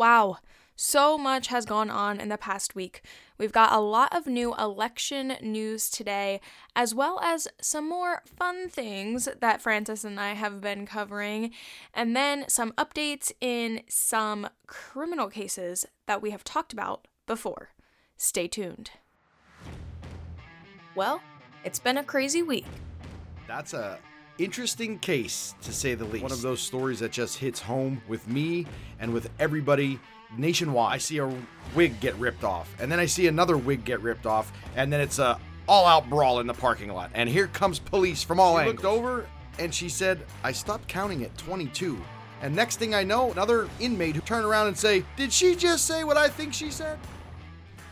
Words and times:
Wow, 0.00 0.38
so 0.76 1.18
much 1.18 1.48
has 1.48 1.66
gone 1.66 1.90
on 1.90 2.20
in 2.20 2.30
the 2.30 2.38
past 2.38 2.74
week. 2.74 3.02
We've 3.36 3.52
got 3.52 3.70
a 3.70 3.80
lot 3.80 4.16
of 4.16 4.26
new 4.26 4.54
election 4.54 5.34
news 5.42 5.90
today, 5.90 6.40
as 6.74 6.94
well 6.94 7.20
as 7.22 7.48
some 7.60 7.86
more 7.86 8.22
fun 8.24 8.70
things 8.70 9.28
that 9.40 9.60
Francis 9.60 10.02
and 10.02 10.18
I 10.18 10.32
have 10.32 10.62
been 10.62 10.86
covering, 10.86 11.50
and 11.92 12.16
then 12.16 12.46
some 12.48 12.72
updates 12.78 13.30
in 13.42 13.82
some 13.90 14.48
criminal 14.66 15.28
cases 15.28 15.84
that 16.06 16.22
we 16.22 16.30
have 16.30 16.44
talked 16.44 16.72
about 16.72 17.06
before. 17.26 17.68
Stay 18.16 18.48
tuned. 18.48 18.92
Well, 20.94 21.20
it's 21.62 21.78
been 21.78 21.98
a 21.98 22.04
crazy 22.04 22.40
week. 22.40 22.64
That's 23.46 23.74
a 23.74 23.98
interesting 24.42 24.98
case 24.98 25.54
to 25.62 25.72
say 25.72 25.94
the 25.94 26.04
least. 26.04 26.22
One 26.22 26.32
of 26.32 26.42
those 26.42 26.60
stories 26.60 26.98
that 27.00 27.12
just 27.12 27.38
hits 27.38 27.60
home 27.60 28.00
with 28.08 28.26
me 28.26 28.66
and 28.98 29.12
with 29.12 29.30
everybody 29.38 30.00
nationwide. 30.36 30.94
I 30.94 30.98
see 30.98 31.18
a 31.18 31.32
wig 31.74 32.00
get 32.00 32.14
ripped 32.16 32.44
off, 32.44 32.74
and 32.78 32.90
then 32.90 32.98
I 32.98 33.06
see 33.06 33.26
another 33.26 33.56
wig 33.56 33.84
get 33.84 34.00
ripped 34.00 34.26
off, 34.26 34.52
and 34.76 34.92
then 34.92 35.00
it's 35.00 35.18
a 35.18 35.38
all-out 35.68 36.08
brawl 36.08 36.40
in 36.40 36.46
the 36.46 36.54
parking 36.54 36.90
lot. 36.92 37.10
And 37.14 37.28
here 37.28 37.46
comes 37.48 37.78
police 37.78 38.22
from 38.22 38.40
all 38.40 38.56
she 38.56 38.60
angles. 38.60 38.82
looked 38.82 38.86
over 38.86 39.26
and 39.58 39.74
she 39.74 39.88
said, 39.88 40.24
"I 40.42 40.52
stopped 40.52 40.88
counting 40.88 41.22
at 41.22 41.36
22." 41.36 42.00
And 42.42 42.56
next 42.56 42.76
thing 42.76 42.94
I 42.94 43.02
know, 43.02 43.30
another 43.30 43.68
inmate 43.78 44.14
who 44.14 44.22
turned 44.22 44.46
around 44.46 44.68
and 44.68 44.78
say, 44.78 45.04
"Did 45.16 45.32
she 45.32 45.54
just 45.54 45.86
say 45.86 46.02
what 46.02 46.16
I 46.16 46.28
think 46.28 46.54
she 46.54 46.70
said?" 46.70 46.98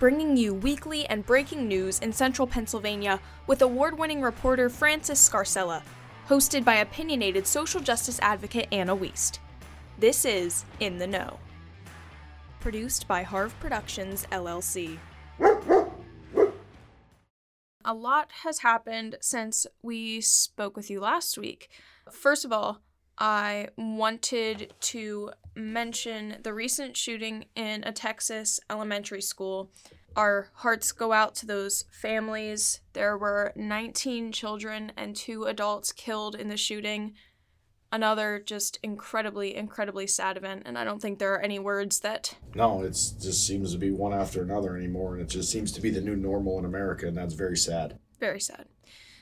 Bringing 0.01 0.37
you 0.37 0.55
weekly 0.55 1.07
and 1.07 1.27
breaking 1.27 1.69
news 1.69 1.99
in 1.99 2.13
central 2.13 2.47
Pennsylvania 2.47 3.21
with 3.47 3.63
award 3.63 3.99
winning 3.99 4.23
reporter 4.23 4.71
Francis 4.71 5.29
Scarcella, 5.29 5.83
hosted 6.29 6.63
by 6.65 6.77
opinionated 6.77 7.47
social 7.47 7.81
justice 7.81 8.19
advocate 8.21 8.69
Anna 8.71 8.95
Wiest. 8.95 9.39
This 9.99 10.27
is 10.27 10.65
In 10.79 10.99
the 10.99 11.07
Know 11.07 11.39
produced 12.61 13.09
by 13.09 13.23
Harv 13.23 13.59
Productions 13.61 14.27
LLC. 14.31 14.99
A 17.85 17.95
lot 17.95 18.31
has 18.43 18.59
happened 18.59 19.17
since 19.21 19.67
we 19.83 20.21
spoke 20.21 20.77
with 20.77 20.91
you 20.91 21.01
last 21.01 21.39
week. 21.39 21.71
First 22.11 22.45
of 22.45 22.53
all, 22.53 22.83
I 23.17 23.69
wanted 23.79 24.75
to 24.81 25.31
mention 25.59 26.37
the 26.43 26.55
recent 26.55 26.97
shooting 26.97 27.47
in 27.55 27.83
a 27.85 27.93
Texas 27.93 28.61
elementary 28.71 29.21
school. 29.21 29.71
Our 30.17 30.51
hearts 30.55 30.93
go 30.93 31.13
out 31.13 31.35
to 31.37 31.47
those 31.47 31.85
families. 31.91 32.81
There 32.93 33.19
were 33.19 33.53
19 33.57 34.33
children 34.33 34.93
and 34.97 35.15
two 35.15 35.45
adults 35.45 35.93
killed 35.93 36.35
in 36.35 36.49
the 36.49 36.57
shooting 36.57 37.15
another 37.91 38.43
just 38.45 38.79
incredibly 38.83 39.57
incredibly 39.57 40.07
sad 40.07 40.37
event 40.37 40.63
and 40.67 40.77
i 40.77 40.85
don't 40.85 41.01
think 41.01 41.19
there 41.19 41.33
are 41.33 41.41
any 41.41 41.59
words 41.59 42.01
that 42.01 42.37
no 42.55 42.83
it 42.83 42.91
just 42.91 43.47
seems 43.47 43.73
to 43.73 43.79
be 43.79 43.91
one 43.91 44.13
after 44.13 44.43
another 44.43 44.77
anymore 44.77 45.15
and 45.15 45.23
it 45.23 45.29
just 45.29 45.51
seems 45.51 45.73
to 45.73 45.81
be 45.81 45.91
the 45.91 46.01
new 46.01 46.15
normal 46.15 46.59
in 46.59 46.65
america 46.65 47.07
and 47.07 47.17
that's 47.17 47.35
very 47.35 47.57
sad 47.57 47.99
very 48.21 48.41
sad 48.41 48.67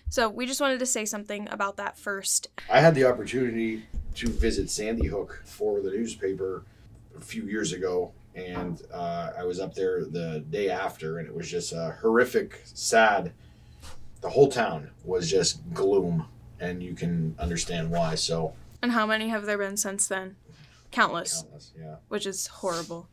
so 0.09 0.29
we 0.29 0.47
just 0.47 0.61
wanted 0.61 0.79
to 0.79 0.87
say 0.87 1.05
something 1.05 1.49
about 1.51 1.77
that 1.77 1.97
first 1.97 2.49
i 2.69 2.81
had 2.81 2.95
the 2.95 3.05
opportunity 3.05 3.85
to 4.17 4.29
visit 4.29 4.69
sandy 4.71 5.07
hook 5.07 5.43
for 5.45 5.81
the 5.81 5.91
newspaper 5.91 6.65
a 7.17 7.21
few 7.21 7.45
years 7.45 7.73
ago 7.73 8.13
and 8.35 8.83
uh, 8.93 9.31
i 9.39 9.45
was 9.45 9.61
up 9.61 9.75
there 9.75 10.05
the 10.05 10.45
day 10.51 10.69
after 10.69 11.19
and 11.19 11.29
it 11.29 11.35
was 11.35 11.51
just 11.51 11.73
a 11.73 11.97
horrific 12.01 12.61
sad 12.65 13.33
the 14.21 14.31
whole 14.31 14.49
town 14.49 14.91
was 15.05 15.31
just 15.31 15.63
gloom 15.73 16.27
and 16.61 16.83
you 16.83 16.95
can 16.95 17.35
understand 17.39 17.91
why. 17.91 18.15
So. 18.15 18.55
And 18.83 18.93
how 18.93 19.07
many 19.07 19.29
have 19.29 19.47
there 19.47 19.59
been 19.59 19.77
since 19.77 20.09
then? 20.09 20.37
Countless. 20.91 21.43
Countless, 21.43 21.73
yeah. 21.79 21.97
Which 22.09 22.27
is 22.27 22.47
horrible. 22.47 23.09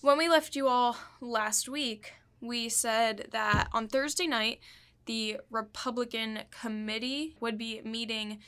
When 0.00 0.18
we 0.18 0.28
left 0.28 0.56
you 0.56 0.68
all 0.68 0.96
last 1.20 1.68
week, 1.68 2.14
we 2.40 2.68
said 2.68 3.28
that 3.32 3.68
on 3.72 3.88
Thursday 3.88 4.26
night, 4.26 4.60
the 5.06 5.38
Republican 5.50 6.40
committee 6.50 7.36
would 7.40 7.58
be 7.58 7.80
meeting 7.84 8.38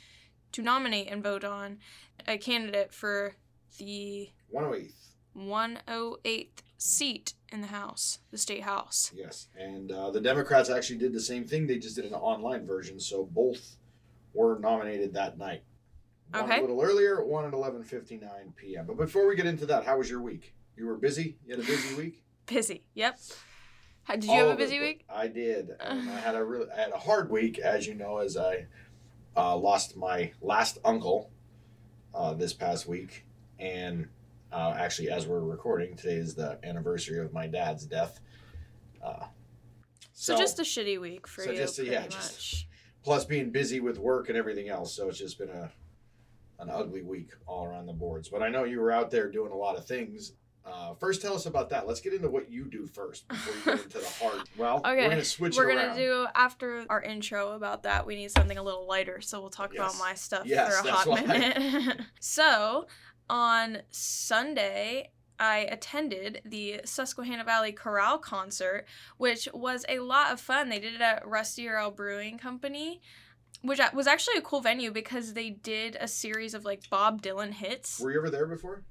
to 0.55 0.61
nominate 0.61 1.09
and 1.11 1.21
vote 1.21 1.43
on 1.43 1.77
a 2.27 2.37
candidate 2.37 2.93
for 2.93 3.35
the 3.77 4.29
108th 4.53 4.93
108th 5.37 6.47
seat 6.77 7.33
in 7.51 7.59
the 7.59 7.67
House, 7.67 8.19
the 8.31 8.37
state 8.37 8.63
House. 8.63 9.11
Yes, 9.13 9.49
and 9.57 9.91
uh, 9.91 10.11
the 10.11 10.21
Democrats 10.21 10.69
actually 10.69 10.97
did 10.97 11.11
the 11.11 11.19
same 11.19 11.43
thing. 11.43 11.67
They 11.67 11.77
just 11.77 11.97
did 11.97 12.05
an 12.05 12.13
online 12.13 12.65
version, 12.65 13.01
so 13.01 13.25
both 13.25 13.75
were 14.33 14.57
nominated 14.59 15.13
that 15.15 15.37
night. 15.37 15.63
One 16.31 16.45
okay. 16.45 16.59
a 16.59 16.61
little 16.61 16.81
earlier, 16.81 17.25
one 17.25 17.43
at 17.43 17.51
11:59 17.51 18.55
p.m. 18.55 18.85
But 18.85 18.95
before 18.95 19.27
we 19.27 19.35
get 19.35 19.45
into 19.45 19.65
that, 19.65 19.83
how 19.83 19.97
was 19.97 20.09
your 20.09 20.21
week? 20.21 20.53
You 20.77 20.85
were 20.85 20.95
busy. 20.95 21.37
You 21.45 21.57
had 21.57 21.65
a 21.65 21.67
busy 21.67 21.95
week. 21.95 22.23
busy. 22.45 22.87
Yep. 22.93 23.19
How, 24.03 24.13
did 24.13 24.25
you 24.25 24.31
All 24.31 24.37
have 24.37 24.49
a 24.49 24.55
busy 24.55 24.79
week? 24.79 25.03
I 25.09 25.27
did. 25.27 25.71
I 25.81 25.95
had 25.95 26.35
a 26.35 26.43
really, 26.45 26.67
I 26.71 26.79
had 26.79 26.91
a 26.91 26.97
hard 26.97 27.29
week, 27.29 27.59
as 27.59 27.87
you 27.87 27.95
know, 27.95 28.19
as 28.19 28.37
I 28.37 28.67
uh, 29.35 29.55
lost 29.55 29.97
my 29.97 30.31
last 30.41 30.77
uncle 30.85 31.31
uh, 32.13 32.33
this 32.33 32.53
past 32.53 32.87
week, 32.87 33.25
and 33.59 34.07
uh, 34.51 34.75
actually, 34.77 35.09
as 35.09 35.27
we're 35.27 35.41
recording, 35.41 35.95
today 35.95 36.15
is 36.15 36.35
the 36.35 36.57
anniversary 36.63 37.19
of 37.19 37.33
my 37.33 37.47
dad's 37.47 37.85
death. 37.85 38.19
Uh, 39.03 39.25
so, 40.13 40.33
so, 40.33 40.39
just 40.39 40.59
a 40.59 40.63
shitty 40.63 40.99
week 40.99 41.27
for 41.27 41.43
so 41.43 41.51
you, 41.51 41.57
just, 41.57 41.75
pretty 41.75 41.91
yeah, 41.91 42.01
much. 42.01 42.11
Just, 42.11 42.65
plus 43.03 43.25
being 43.25 43.51
busy 43.51 43.79
with 43.79 43.99
work 43.99 44.29
and 44.29 44.37
everything 44.37 44.67
else. 44.67 44.93
So 44.95 45.07
it's 45.07 45.19
just 45.19 45.37
been 45.37 45.49
a 45.49 45.71
an 46.59 46.69
ugly 46.69 47.01
week 47.01 47.31
all 47.45 47.65
around 47.65 47.85
the 47.85 47.93
boards. 47.93 48.29
But 48.29 48.41
I 48.41 48.49
know 48.49 48.63
you 48.63 48.79
were 48.79 48.91
out 48.91 49.11
there 49.11 49.29
doing 49.29 49.51
a 49.51 49.55
lot 49.55 49.77
of 49.77 49.85
things. 49.85 50.33
Uh, 50.65 50.95
first, 50.95 51.21
tell 51.21 51.35
us 51.35 51.45
about 51.45 51.69
that. 51.69 51.87
Let's 51.87 52.01
get 52.01 52.13
into 52.13 52.29
what 52.29 52.49
you 52.49 52.65
do 52.65 52.87
first 52.87 53.27
before 53.27 53.53
you 53.53 53.77
get 53.77 53.85
into 53.85 53.99
the 53.99 54.07
heart. 54.19 54.49
Well, 54.57 54.77
okay. 54.77 54.95
we're 54.95 55.09
going 55.09 55.17
to 55.17 55.25
switch 55.25 55.57
We're 55.57 55.71
going 55.71 55.89
to 55.89 55.95
do, 55.95 56.27
after 56.33 56.85
our 56.89 57.01
intro 57.01 57.51
about 57.51 57.83
that, 57.83 58.05
we 58.05 58.15
need 58.15 58.31
something 58.31 58.57
a 58.57 58.63
little 58.63 58.87
lighter. 58.87 59.19
So 59.21 59.41
we'll 59.41 59.49
talk 59.49 59.73
yes. 59.73 59.79
about 59.79 59.99
my 59.99 60.13
stuff 60.13 60.43
yes, 60.45 60.79
for 60.79 60.87
a 60.87 60.91
hot 60.91 61.07
why. 61.07 61.21
minute. 61.21 62.01
so, 62.19 62.87
on 63.29 63.79
Sunday, 63.91 65.11
I 65.39 65.59
attended 65.69 66.41
the 66.45 66.81
Susquehanna 66.85 67.43
Valley 67.43 67.73
Chorale 67.73 68.17
concert, 68.17 68.85
which 69.17 69.47
was 69.53 69.85
a 69.89 69.99
lot 69.99 70.31
of 70.31 70.39
fun. 70.39 70.69
They 70.69 70.79
did 70.79 70.95
it 70.95 71.01
at 71.01 71.27
Rusty 71.27 71.67
Rail 71.67 71.91
Brewing 71.91 72.37
Company, 72.37 73.01
which 73.61 73.79
was 73.93 74.07
actually 74.07 74.37
a 74.37 74.41
cool 74.41 74.61
venue 74.61 74.91
because 74.91 75.33
they 75.33 75.49
did 75.49 75.97
a 75.99 76.07
series 76.07 76.53
of 76.53 76.63
like 76.65 76.89
Bob 76.89 77.21
Dylan 77.21 77.53
hits. 77.53 77.99
Were 77.99 78.11
you 78.11 78.19
ever 78.19 78.29
there 78.29 78.47
before? 78.47 78.83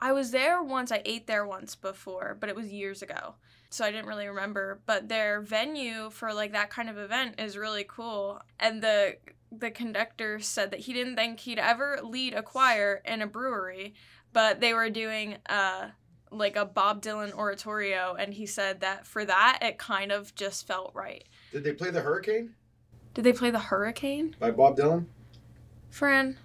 I 0.00 0.12
was 0.12 0.30
there 0.30 0.62
once. 0.62 0.92
I 0.92 1.02
ate 1.04 1.26
there 1.26 1.46
once 1.46 1.74
before, 1.74 2.36
but 2.38 2.48
it 2.48 2.56
was 2.56 2.72
years 2.72 3.02
ago. 3.02 3.34
So 3.70 3.84
I 3.84 3.90
didn't 3.90 4.06
really 4.06 4.28
remember, 4.28 4.80
but 4.86 5.08
their 5.08 5.40
venue 5.40 6.10
for 6.10 6.32
like 6.32 6.52
that 6.52 6.70
kind 6.70 6.88
of 6.88 6.98
event 6.98 7.40
is 7.40 7.56
really 7.56 7.84
cool. 7.88 8.40
And 8.60 8.82
the 8.82 9.16
the 9.52 9.70
conductor 9.70 10.40
said 10.40 10.70
that 10.70 10.80
he 10.80 10.92
didn't 10.92 11.16
think 11.16 11.40
he'd 11.40 11.58
ever 11.58 12.00
lead 12.02 12.34
a 12.34 12.42
choir 12.42 13.00
in 13.04 13.22
a 13.22 13.26
brewery, 13.26 13.94
but 14.32 14.60
they 14.60 14.74
were 14.74 14.90
doing 14.90 15.36
uh 15.48 15.88
like 16.30 16.56
a 16.56 16.64
Bob 16.64 17.02
Dylan 17.02 17.32
oratorio 17.32 18.16
and 18.18 18.34
he 18.34 18.46
said 18.46 18.80
that 18.80 19.06
for 19.06 19.24
that 19.24 19.58
it 19.62 19.78
kind 19.78 20.12
of 20.12 20.34
just 20.34 20.66
felt 20.66 20.92
right. 20.94 21.24
Did 21.52 21.64
they 21.64 21.72
play 21.72 21.90
the 21.90 22.00
Hurricane? 22.00 22.54
Did 23.14 23.24
they 23.24 23.32
play 23.32 23.50
the 23.50 23.58
Hurricane? 23.58 24.36
By 24.38 24.50
Bob 24.50 24.76
Dylan? 24.76 25.06
Fran. 25.90 26.36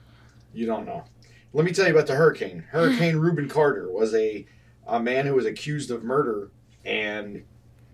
You 0.53 0.65
don't 0.65 0.85
know. 0.85 1.03
Let 1.53 1.65
me 1.65 1.71
tell 1.71 1.85
you 1.85 1.93
about 1.93 2.07
the 2.07 2.15
Hurricane. 2.15 2.65
Hurricane 2.71 3.17
Rubin 3.17 3.49
Carter 3.49 3.91
was 3.91 4.13
a 4.13 4.45
a 4.87 4.99
man 4.99 5.25
who 5.25 5.35
was 5.35 5.45
accused 5.45 5.91
of 5.91 6.03
murder 6.03 6.49
and 6.83 7.43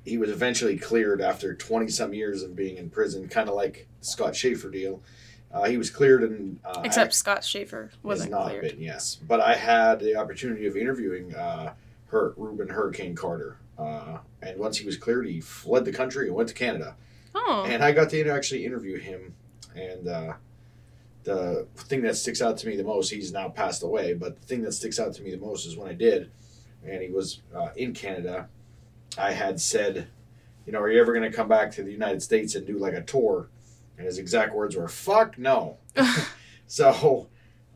he 0.06 0.18
was 0.18 0.30
eventually 0.30 0.78
cleared 0.78 1.22
after 1.22 1.54
20 1.54 1.90
some 1.90 2.14
years 2.14 2.42
of 2.42 2.56
being 2.56 2.78
in 2.78 2.90
prison, 2.90 3.28
kind 3.28 3.50
of 3.50 3.56
like 3.56 3.88
Scott 4.00 4.36
Shafer 4.36 4.70
deal. 4.70 5.02
Uh, 5.52 5.66
he 5.66 5.78
was 5.78 5.90
cleared 5.90 6.24
and 6.24 6.60
uh, 6.66 6.82
except 6.84 7.14
Scott 7.14 7.44
Shafer 7.44 7.92
wasn't 8.04 8.32
not 8.32 8.50
cleared. 8.50 8.64
Been, 8.64 8.82
yes, 8.82 9.16
but 9.16 9.40
I 9.42 9.56
had 9.56 10.00
the 10.00 10.16
opportunity 10.16 10.68
of 10.68 10.76
interviewing 10.76 11.36
uh, 11.36 11.74
her 12.08 12.34
Rubin 12.38 12.70
Hurricane 12.70 13.16
Carter, 13.16 13.58
uh, 13.78 14.18
and 14.42 14.58
once 14.60 14.78
he 14.78 14.86
was 14.86 14.98
cleared, 14.98 15.28
he 15.28 15.40
fled 15.40 15.86
the 15.86 15.94
country 15.94 16.28
and 16.28 16.36
went 16.36 16.50
to 16.50 16.56
Canada. 16.56 16.96
Oh. 17.34 17.66
And 17.66 17.84
I 17.84 17.92
got 17.92 18.10
to 18.10 18.30
actually 18.30 18.66
interview 18.66 18.98
him, 18.98 19.36
and 19.76 20.08
uh, 20.08 20.34
the 21.24 21.68
thing 21.76 22.02
that 22.04 22.16
sticks 22.16 22.42
out 22.42 22.58
to 22.58 22.68
me 22.68 22.76
the 22.76 22.84
most, 22.84 23.10
he's 23.10 23.32
now 23.32 23.50
passed 23.50 23.84
away, 23.84 24.14
but 24.14 24.40
the 24.40 24.48
thing 24.48 24.62
that 24.62 24.72
sticks 24.72 25.00
out 25.00 25.14
to 25.16 25.22
me 25.22 25.32
the 25.32 25.38
most 25.38 25.66
is 25.66 25.76
when 25.76 25.90
I 25.90 25.94
did, 25.94 26.32
and 26.86 27.02
he 27.02 27.10
was 27.10 27.42
uh, 27.56 27.70
in 27.76 27.94
Canada. 27.94 28.48
I 29.18 29.32
had 29.32 29.60
said, 29.60 30.08
you 30.66 30.74
know, 30.74 30.80
are 30.80 30.92
you 30.92 31.02
ever 31.02 31.14
going 31.14 31.30
to 31.30 31.36
come 31.36 31.48
back 31.48 31.72
to 31.72 31.84
the 31.84 31.92
United 31.92 32.22
States 32.22 32.56
and 32.56 32.66
do 32.66 32.78
like 32.78 32.94
a 32.94 33.02
tour? 33.02 33.50
And 33.98 34.06
his 34.06 34.20
exact 34.20 34.54
words 34.54 34.76
were, 34.76 34.88
"Fuck 34.88 35.40
no." 35.40 35.78
so, 36.68 37.28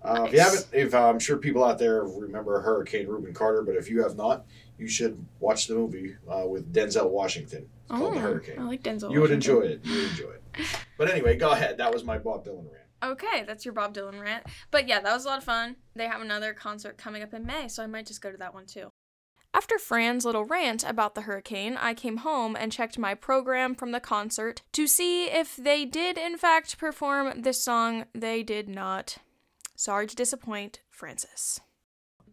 uh, 0.04 0.14
nice. 0.14 0.28
if 0.28 0.34
you 0.34 0.40
haven't, 0.40 0.68
if 0.72 0.94
uh, 0.94 1.10
I'm 1.10 1.20
sure 1.20 1.38
people 1.38 1.64
out 1.64 1.80
there 1.80 2.04
remember 2.04 2.62
Hurricane 2.62 3.08
Rubin 3.08 3.34
Carter, 3.34 3.64
but 3.64 3.76
if 3.76 3.90
you 3.90 4.04
have 4.04 4.16
not, 4.16 4.46
you 4.78 4.88
should 4.88 5.24
watch 5.40 5.68
the 5.68 5.76
movie 5.76 6.16
uh, 6.30 6.46
with 6.46 6.74
Denzel 6.74 7.10
Washington. 7.10 7.62
It's 7.62 7.92
oh, 7.92 7.98
called 7.98 8.14
The 8.14 8.18
oh, 8.18 8.22
Hurricane. 8.22 8.60
I 8.60 8.64
like 8.64 8.84
Denzel. 8.84 9.12
You 9.12 9.22
would 9.22 9.32
enjoy 9.32 9.62
it. 9.62 9.82
You 9.84 9.96
would 9.96 10.10
enjoy 10.10 10.30
it. 10.30 10.44
But 10.98 11.10
anyway, 11.10 11.38
go 11.38 11.52
ahead. 11.52 11.78
That 11.78 11.94
was 11.94 12.04
my 12.04 12.18
Bob 12.18 12.46
Dylan 12.46 12.72
rant. 12.72 12.86
Okay, 13.04 13.44
that's 13.46 13.66
your 13.66 13.74
Bob 13.74 13.96
Dylan 13.96 14.22
rant. 14.22 14.46
But 14.70 14.88
yeah, 14.88 15.00
that 15.00 15.14
was 15.14 15.26
a 15.26 15.30
lot 15.30 15.40
of 15.40 15.44
fun. 15.44 15.76
They 15.96 16.08
have 16.08 16.22
another 16.22 16.54
concert 16.54 16.98
coming 16.98 17.24
up 17.24 17.34
in 17.34 17.46
May, 17.46 17.68
so 17.68 17.84
I 17.84 17.88
might 17.88 18.06
just 18.06 18.22
go 18.22 18.32
to 18.32 18.38
that 18.38 18.54
one 18.54 18.66
too. 18.66 18.92
After 19.54 19.78
Fran's 19.78 20.24
little 20.24 20.46
rant 20.46 20.84
about 20.88 21.14
the 21.14 21.22
hurricane, 21.22 21.76
I 21.78 21.94
came 21.94 22.18
home 22.18 22.56
and 22.56 22.72
checked 22.72 22.98
my 22.98 23.16
program 23.16 23.76
from 23.76 23.92
the 23.92 24.00
concert 24.00 24.62
to 24.72 24.88
see 24.88 25.26
if 25.26 25.58
they 25.58 25.84
did, 25.84 26.18
in 26.18 26.38
fact, 26.38 26.78
perform 26.78 27.42
this 27.42 27.62
song. 27.62 28.06
They 28.14 28.44
did 28.44 28.70
not. 28.70 29.18
Sorry 29.76 30.08
to 30.08 30.16
disappoint, 30.16 30.80
Francis. 30.90 31.60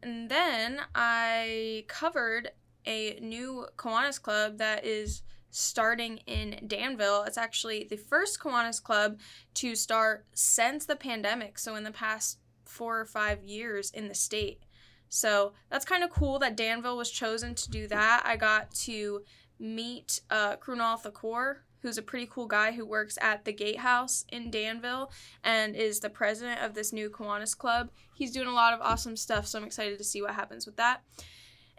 And 0.00 0.28
then 0.28 0.82
I 0.94 1.86
covered 1.88 2.52
a 2.86 3.18
new 3.20 3.66
Kiwanis 3.76 4.22
club 4.22 4.58
that 4.58 4.84
is 4.84 5.22
starting 5.50 6.18
in 6.26 6.60
Danville. 6.66 7.24
It's 7.24 7.38
actually 7.38 7.84
the 7.84 7.96
first 7.96 8.40
Kiwanis 8.40 8.82
club 8.82 9.18
to 9.54 9.74
start 9.74 10.26
since 10.32 10.86
the 10.86 10.96
pandemic, 10.96 11.58
so 11.58 11.74
in 11.74 11.84
the 11.84 11.90
past 11.90 12.38
four 12.64 13.00
or 13.00 13.06
five 13.06 13.42
years 13.42 13.90
in 13.90 14.08
the 14.08 14.14
state. 14.14 14.62
So 15.08 15.52
that's 15.70 15.84
kind 15.84 16.04
of 16.04 16.10
cool 16.10 16.38
that 16.40 16.56
Danville 16.56 16.96
was 16.96 17.10
chosen 17.10 17.54
to 17.54 17.70
do 17.70 17.88
that. 17.88 18.22
I 18.24 18.36
got 18.36 18.72
to 18.82 19.22
meet 19.58 20.20
uh, 20.30 20.56
Krunal 20.56 21.00
Thakur, 21.00 21.64
who's 21.80 21.98
a 21.98 22.02
pretty 22.02 22.28
cool 22.30 22.46
guy 22.46 22.72
who 22.72 22.84
works 22.84 23.18
at 23.20 23.44
the 23.44 23.52
Gatehouse 23.52 24.24
in 24.28 24.50
Danville 24.50 25.10
and 25.42 25.74
is 25.74 26.00
the 26.00 26.10
president 26.10 26.60
of 26.60 26.74
this 26.74 26.92
new 26.92 27.08
Kiwanis 27.08 27.56
Club. 27.56 27.90
He's 28.14 28.32
doing 28.32 28.48
a 28.48 28.52
lot 28.52 28.74
of 28.74 28.80
awesome 28.80 29.16
stuff, 29.16 29.46
so 29.46 29.58
I'm 29.58 29.64
excited 29.64 29.98
to 29.98 30.04
see 30.04 30.20
what 30.20 30.34
happens 30.34 30.66
with 30.66 30.76
that. 30.76 31.02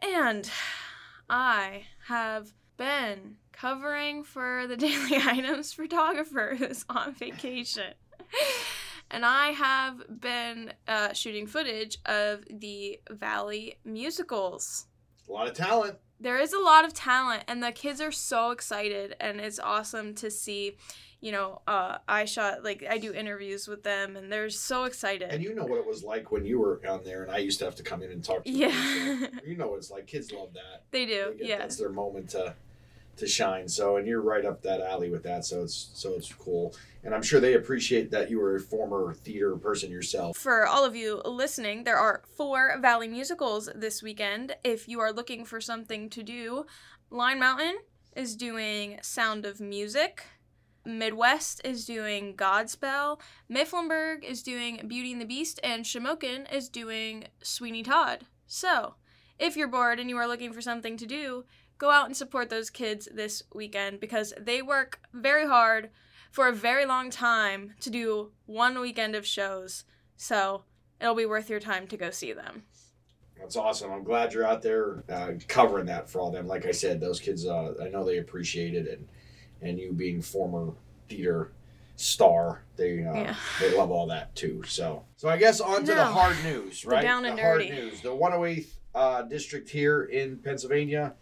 And 0.01 0.49
I 1.29 1.83
have 2.07 2.53
been 2.79 3.35
covering 3.51 4.23
for 4.23 4.65
the 4.67 4.75
Daily 4.87 5.17
Items 5.23 5.73
photographer 5.73 6.55
who's 6.57 6.85
on 6.89 7.13
vacation. 7.13 7.93
and 9.11 9.25
I 9.25 9.49
have 9.49 10.21
been 10.21 10.73
uh, 10.87 11.13
shooting 11.13 11.45
footage 11.45 11.97
of 12.05 12.45
the 12.49 12.99
Valley 13.11 13.77
musicals. 13.85 14.87
A 15.27 15.31
lot 15.31 15.47
of 15.47 15.53
talent. 15.53 15.97
There 16.21 16.39
is 16.39 16.53
a 16.53 16.59
lot 16.59 16.83
of 16.85 16.93
talent, 16.93 17.43
and 17.47 17.61
the 17.63 17.71
kids 17.71 18.01
are 18.01 18.11
so 18.11 18.51
excited, 18.51 19.15
and 19.21 19.39
it's 19.39 19.59
awesome 19.59 20.15
to 20.15 20.31
see. 20.31 20.75
You 21.21 21.33
know, 21.33 21.61
uh, 21.67 21.97
I 22.07 22.23
shot 22.25 22.63
like 22.63 22.85
I 22.89 22.97
do 22.97 23.13
interviews 23.13 23.67
with 23.67 23.83
them, 23.83 24.15
and 24.15 24.31
they're 24.31 24.49
so 24.49 24.85
excited. 24.85 25.29
And 25.29 25.43
you 25.43 25.53
know 25.53 25.65
what 25.65 25.77
it 25.79 25.85
was 25.85 26.01
like 26.03 26.31
when 26.31 26.45
you 26.45 26.59
were 26.59 26.81
on 26.87 27.03
there, 27.03 27.23
and 27.23 27.31
I 27.31 27.37
used 27.39 27.59
to 27.59 27.65
have 27.65 27.75
to 27.75 27.83
come 27.83 28.01
in 28.01 28.11
and 28.11 28.23
talk 28.23 28.43
to 28.45 28.49
you. 28.49 28.67
Yeah. 28.69 29.27
You 29.45 29.55
know 29.57 29.67
what 29.67 29.77
it's 29.77 29.91
like. 29.91 30.07
Kids 30.07 30.31
love 30.31 30.53
that. 30.53 30.83
they 30.91 31.05
do, 31.05 31.27
They 31.31 31.37
get- 31.39 31.47
yeah. 31.47 31.57
That's 31.59 31.75
their 31.77 31.89
moment 31.89 32.29
to 32.31 32.55
to 33.19 33.27
shine. 33.27 33.67
So, 33.67 33.97
and 33.97 34.07
you're 34.07 34.21
right 34.21 34.45
up 34.45 34.61
that 34.63 34.81
alley 34.81 35.09
with 35.09 35.23
that. 35.23 35.45
So 35.45 35.63
it's 35.63 35.91
so 35.93 36.13
it's 36.13 36.33
cool, 36.33 36.75
and 37.03 37.13
I'm 37.13 37.21
sure 37.21 37.39
they 37.39 37.53
appreciate 37.53 38.11
that 38.11 38.29
you 38.29 38.39
were 38.39 38.55
a 38.55 38.59
former 38.59 39.13
theater 39.13 39.55
person 39.55 39.91
yourself. 39.91 40.37
For 40.37 40.65
all 40.65 40.85
of 40.85 40.95
you 40.95 41.21
listening, 41.25 41.83
there 41.83 41.97
are 41.97 42.23
four 42.35 42.77
Valley 42.81 43.07
musicals 43.07 43.69
this 43.75 44.01
weekend. 44.01 44.55
If 44.63 44.87
you 44.87 44.99
are 44.99 45.13
looking 45.13 45.45
for 45.45 45.61
something 45.61 46.09
to 46.09 46.23
do, 46.23 46.65
Line 47.09 47.39
Mountain 47.39 47.77
is 48.15 48.35
doing 48.35 48.99
Sound 49.01 49.45
of 49.45 49.59
Music. 49.59 50.25
Midd-West 50.85 51.61
is 51.63 51.85
doing 51.85 52.35
Godspell. 52.35 53.19
Mifflinburg 53.51 54.23
is 54.23 54.41
doing 54.41 54.87
Beauty 54.87 55.11
and 55.11 55.21
the 55.21 55.25
Beast. 55.25 55.59
And 55.63 55.85
Shamokin 55.85 56.51
is 56.51 56.69
doing 56.69 57.25
Sweeney 57.43 57.83
Todd. 57.83 58.25
So, 58.47 58.95
if 59.37 59.55
you're 59.55 59.67
bored 59.67 59.99
and 59.99 60.09
you 60.09 60.17
are 60.17 60.27
looking 60.27 60.51
for 60.51 60.61
something 60.61 60.97
to 60.97 61.05
do, 61.05 61.45
go 61.79 61.89
out 61.89 62.05
and 62.05 62.15
support 62.15 62.49
those 62.49 62.69
kids 62.69 63.07
this 63.11 63.41
weekend 63.53 63.99
because 63.99 64.33
they 64.39 64.61
work 64.61 64.99
very 65.13 65.47
hard 65.47 65.89
for 66.29 66.47
a 66.47 66.53
very 66.53 66.85
long 66.85 67.09
time 67.09 67.73
to 67.79 67.89
do 67.89 68.31
one 68.45 68.79
weekend 68.79 69.15
of 69.15 69.25
shows. 69.25 69.85
So 70.15 70.63
it'll 71.01 71.15
be 71.15 71.25
worth 71.25 71.49
your 71.49 71.61
time 71.61 71.87
to 71.87 71.97
go 71.97 72.11
see 72.11 72.33
them. 72.33 72.63
That's 73.39 73.55
awesome. 73.55 73.91
I'm 73.91 74.03
glad 74.03 74.33
you're 74.33 74.45
out 74.45 74.61
there 74.61 75.03
uh, 75.09 75.31
covering 75.47 75.85
that 75.85 76.09
for 76.09 76.19
all 76.19 76.29
them. 76.29 76.45
Like 76.45 76.65
I 76.65 76.71
said, 76.71 76.99
those 76.99 77.21
kids, 77.21 77.45
uh, 77.47 77.73
I 77.81 77.87
know 77.87 78.03
they 78.03 78.17
appreciate 78.17 78.75
it, 78.75 78.87
and 78.87 79.07
and 79.61 79.79
you 79.79 79.93
being 79.93 80.21
former 80.21 80.73
theater 81.07 81.51
star, 81.95 82.63
they 82.75 83.03
uh, 83.05 83.13
Yeah. 83.13 83.35
they 83.61 83.75
love 83.77 83.91
all 83.91 84.07
that 84.07 84.35
too. 84.35 84.63
So 84.67 85.05
so 85.15 85.29
I 85.29 85.37
guess 85.37 85.61
on 85.61 85.85
to 85.85 85.95
the 85.95 86.03
hard 86.03 86.35
news, 86.43 86.85
right? 86.85 87.01
down 87.01 87.23
and 87.23 87.37
the 87.37 87.41
hard 87.41 87.61
news. 87.61 88.01
The 88.01 88.09
108th 88.09 88.67
uh, 88.93 89.21
district 89.23 89.69
here 89.69 90.03
in 90.03 90.37
Pennsylvania 90.37 91.13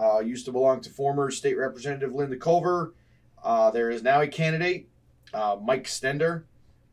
uh, 0.00 0.20
used 0.20 0.44
to 0.46 0.52
belong 0.52 0.80
to 0.82 0.90
former 0.90 1.30
state 1.30 1.56
representative 1.56 2.12
Lynda 2.12 2.40
Culver. 2.40 2.94
Uh, 3.42 3.70
there 3.70 3.90
is 3.90 4.02
now 4.02 4.20
a 4.20 4.28
candidate, 4.28 4.88
uh, 5.32 5.56
Mike 5.62 5.84
Stender, 5.84 6.44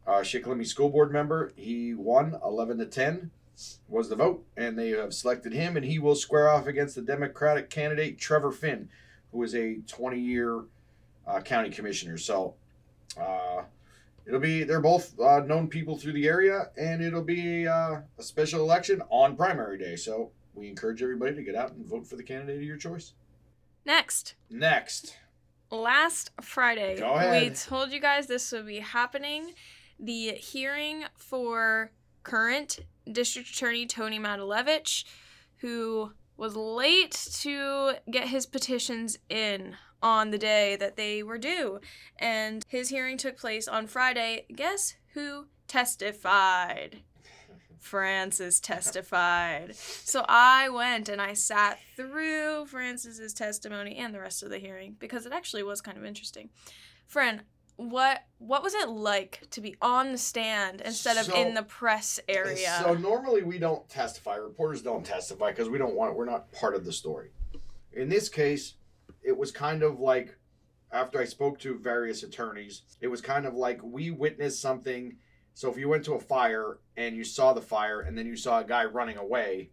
uh, 0.05 0.19
Shikellamy 0.19 0.65
school 0.65 0.89
board 0.89 1.11
member. 1.11 1.53
He 1.55 1.93
won 1.93 2.37
11 2.43 2.79
to 2.79 2.85
10 2.85 3.31
was 3.87 4.09
the 4.09 4.15
vote, 4.15 4.43
and 4.57 4.77
they 4.77 4.89
have 4.89 5.13
selected 5.13 5.53
him, 5.53 5.77
and 5.77 5.85
he 5.85 5.99
will 5.99 6.15
square 6.15 6.49
off 6.49 6.67
against 6.67 6.95
the 6.95 7.01
Democratic 7.01 7.69
candidate 7.69 8.17
Trevor 8.17 8.51
Finn, 8.51 8.89
who 9.31 9.43
is 9.43 9.53
a 9.53 9.75
20-year 9.87 10.63
uh, 11.27 11.41
county 11.41 11.69
commissioner. 11.69 12.17
So, 12.17 12.55
uh, 13.19 13.63
it'll 14.25 14.39
be 14.39 14.63
they're 14.63 14.81
both 14.81 15.19
uh, 15.19 15.41
known 15.41 15.67
people 15.67 15.97
through 15.97 16.13
the 16.13 16.27
area, 16.27 16.71
and 16.77 17.03
it'll 17.03 17.23
be 17.23 17.65
a 17.65 18.03
special 18.19 18.61
election 18.61 19.01
on 19.09 19.35
primary 19.35 19.77
day. 19.77 19.95
So, 19.95 20.31
we 20.53 20.67
encourage 20.67 21.01
everybody 21.01 21.35
to 21.35 21.43
get 21.43 21.55
out 21.55 21.73
and 21.73 21.85
vote 21.85 22.07
for 22.07 22.15
the 22.15 22.23
candidate 22.23 22.57
of 22.57 22.63
your 22.63 22.77
choice. 22.77 23.13
Next, 23.85 24.35
Next, 24.49 25.17
last 25.71 26.29
Friday, 26.41 26.95
we 27.31 27.49
told 27.49 27.91
you 27.91 27.99
guys 27.99 28.27
this 28.27 28.51
would 28.51 28.67
be 28.67 28.79
happening. 28.79 29.53
The 29.99 30.31
hearing 30.31 31.05
for 31.15 31.91
current 32.23 32.79
District 33.11 33.49
Attorney 33.49 33.85
Tony 33.87 34.19
Matulewicz, 34.19 35.03
who 35.57 36.11
was 36.37 36.55
late 36.55 37.11
to 37.41 37.93
get 38.09 38.27
his 38.27 38.45
petitions 38.45 39.17
in 39.29 39.75
on 40.01 40.31
the 40.31 40.37
day 40.37 40.75
that 40.75 40.95
they 40.95 41.21
were 41.23 41.37
due. 41.37 41.79
And 42.17 42.63
his 42.67 42.89
hearing 42.89 43.17
took 43.17 43.37
place 43.37 43.67
on 43.67 43.87
Friday. 43.87 44.45
Guess 44.55 44.95
who 45.13 45.47
testified? 45.67 47.01
Francis 47.81 48.59
testified. 48.59 49.75
So 49.75 50.23
I 50.29 50.69
went 50.69 51.09
and 51.09 51.21
I 51.21 51.33
sat 51.33 51.79
through 51.95 52.67
Francis's 52.67 53.33
testimony 53.33 53.97
and 53.97 54.13
the 54.13 54.19
rest 54.19 54.43
of 54.43 54.49
the 54.49 54.59
hearing 54.59 54.95
because 54.99 55.25
it 55.25 55.33
actually 55.33 55.63
was 55.63 55.81
kind 55.81 55.97
of 55.97 56.05
interesting. 56.05 56.49
Friend, 57.07 57.41
what 57.77 58.23
what 58.37 58.61
was 58.61 58.75
it 58.75 58.87
like 58.87 59.41
to 59.49 59.61
be 59.61 59.75
on 59.81 60.11
the 60.11 60.17
stand 60.17 60.81
instead 60.81 61.17
of 61.17 61.25
So- 61.25 61.35
in 61.35 61.55
the 61.55 61.63
press 61.63 62.19
area? 62.29 62.79
So 62.83 62.93
normally 62.93 63.41
we 63.41 63.57
don't 63.57 63.87
testify. 63.89 64.35
Reporters 64.35 64.83
don't 64.83 65.03
testify 65.05 65.49
because 65.49 65.67
we 65.67 65.79
don't 65.79 65.95
want. 65.95 66.15
We're 66.15 66.25
not 66.25 66.51
part 66.51 66.75
of 66.75 66.85
the 66.85 66.93
story. 66.93 67.31
In 67.93 68.07
this 68.07 68.29
case, 68.29 68.75
it 69.23 69.35
was 69.35 69.51
kind 69.51 69.81
of 69.81 69.99
like 69.99 70.37
after 70.91 71.19
I 71.19 71.25
spoke 71.25 71.57
to 71.59 71.77
various 71.79 72.21
attorneys, 72.21 72.83
it 73.01 73.07
was 73.07 73.21
kind 73.21 73.47
of 73.47 73.55
like 73.55 73.81
we 73.81 74.11
witnessed 74.11 74.61
something. 74.61 75.17
So 75.53 75.69
if 75.69 75.77
you 75.77 75.89
went 75.89 76.05
to 76.05 76.13
a 76.13 76.19
fire 76.19 76.79
and 76.97 77.15
you 77.15 77.23
saw 77.23 77.53
the 77.53 77.61
fire 77.61 78.01
and 78.01 78.17
then 78.17 78.25
you 78.25 78.35
saw 78.35 78.59
a 78.59 78.63
guy 78.63 78.85
running 78.85 79.17
away, 79.17 79.71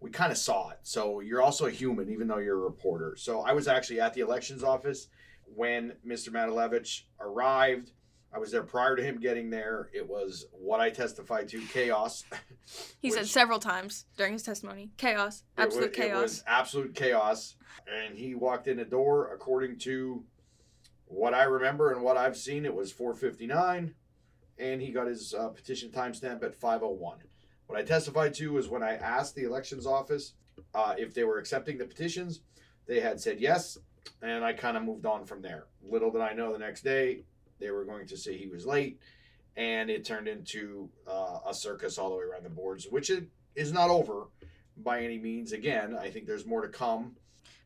we 0.00 0.10
kind 0.10 0.32
of 0.32 0.38
saw 0.38 0.70
it. 0.70 0.78
So 0.82 1.20
you're 1.20 1.42
also 1.42 1.66
a 1.66 1.70
human, 1.70 2.10
even 2.10 2.28
though 2.28 2.38
you're 2.38 2.56
a 2.56 2.64
reporter. 2.64 3.14
So 3.16 3.40
I 3.40 3.52
was 3.52 3.68
actually 3.68 4.00
at 4.00 4.14
the 4.14 4.20
elections 4.20 4.62
office 4.62 5.08
when 5.54 5.94
Mr. 6.06 6.30
Matulewicz 6.30 7.02
arrived. 7.20 7.92
I 8.32 8.38
was 8.38 8.50
there 8.50 8.62
prior 8.62 8.94
to 8.94 9.02
him 9.02 9.18
getting 9.18 9.48
there. 9.48 9.88
It 9.94 10.06
was 10.06 10.46
what 10.52 10.80
I 10.80 10.90
testified 10.90 11.48
to 11.48 11.60
chaos. 11.66 12.24
he 13.00 13.10
said 13.10 13.26
several 13.26 13.58
times 13.58 14.04
during 14.16 14.34
his 14.34 14.42
testimony, 14.42 14.90
chaos, 14.98 15.44
It 15.56 15.60
wa- 15.60 15.64
absolute 15.64 15.98
It 15.98 16.14
was 16.14 16.44
absolute 16.46 16.94
chaos. 16.94 17.56
And 17.86 18.16
he 18.16 18.34
walked 18.34 18.68
in 18.68 18.76
the 18.76 18.84
door, 18.84 19.32
according 19.32 19.78
to 19.80 20.24
what 21.06 21.32
I 21.32 21.44
remember 21.44 21.92
and 21.92 22.02
what 22.02 22.18
I've 22.18 22.36
seen, 22.36 22.66
it 22.66 22.74
was 22.74 22.92
459. 22.92 23.94
And 24.58 24.80
he 24.80 24.90
got 24.90 25.06
his 25.06 25.34
uh, 25.34 25.48
petition 25.48 25.90
timestamp 25.90 26.42
at 26.42 26.54
501. 26.54 27.18
What 27.66 27.78
I 27.78 27.82
testified 27.82 28.34
to 28.34 28.52
was 28.52 28.68
when 28.68 28.82
I 28.82 28.94
asked 28.94 29.34
the 29.34 29.44
elections 29.44 29.86
office 29.86 30.32
uh, 30.74 30.94
if 30.98 31.14
they 31.14 31.24
were 31.24 31.38
accepting 31.38 31.78
the 31.78 31.84
petitions, 31.84 32.40
they 32.86 33.00
had 33.00 33.20
said 33.20 33.40
yes. 33.40 33.78
And 34.22 34.44
I 34.44 34.52
kind 34.52 34.76
of 34.76 34.82
moved 34.82 35.06
on 35.06 35.24
from 35.24 35.42
there. 35.42 35.66
Little 35.82 36.10
did 36.10 36.22
I 36.22 36.32
know 36.32 36.52
the 36.52 36.58
next 36.58 36.82
day, 36.82 37.24
they 37.60 37.70
were 37.70 37.84
going 37.84 38.06
to 38.06 38.16
say 38.16 38.36
he 38.36 38.48
was 38.48 38.66
late. 38.66 38.98
And 39.56 39.90
it 39.90 40.04
turned 40.04 40.28
into 40.28 40.88
uh, 41.06 41.40
a 41.46 41.52
circus 41.52 41.98
all 41.98 42.10
the 42.10 42.16
way 42.16 42.22
around 42.22 42.44
the 42.44 42.50
boards, 42.50 42.86
which 42.88 43.10
it 43.10 43.28
is 43.54 43.72
not 43.72 43.90
over 43.90 44.28
by 44.76 45.02
any 45.02 45.18
means. 45.18 45.52
Again, 45.52 45.96
I 46.00 46.10
think 46.10 46.26
there's 46.26 46.46
more 46.46 46.62
to 46.62 46.68
come. 46.68 47.16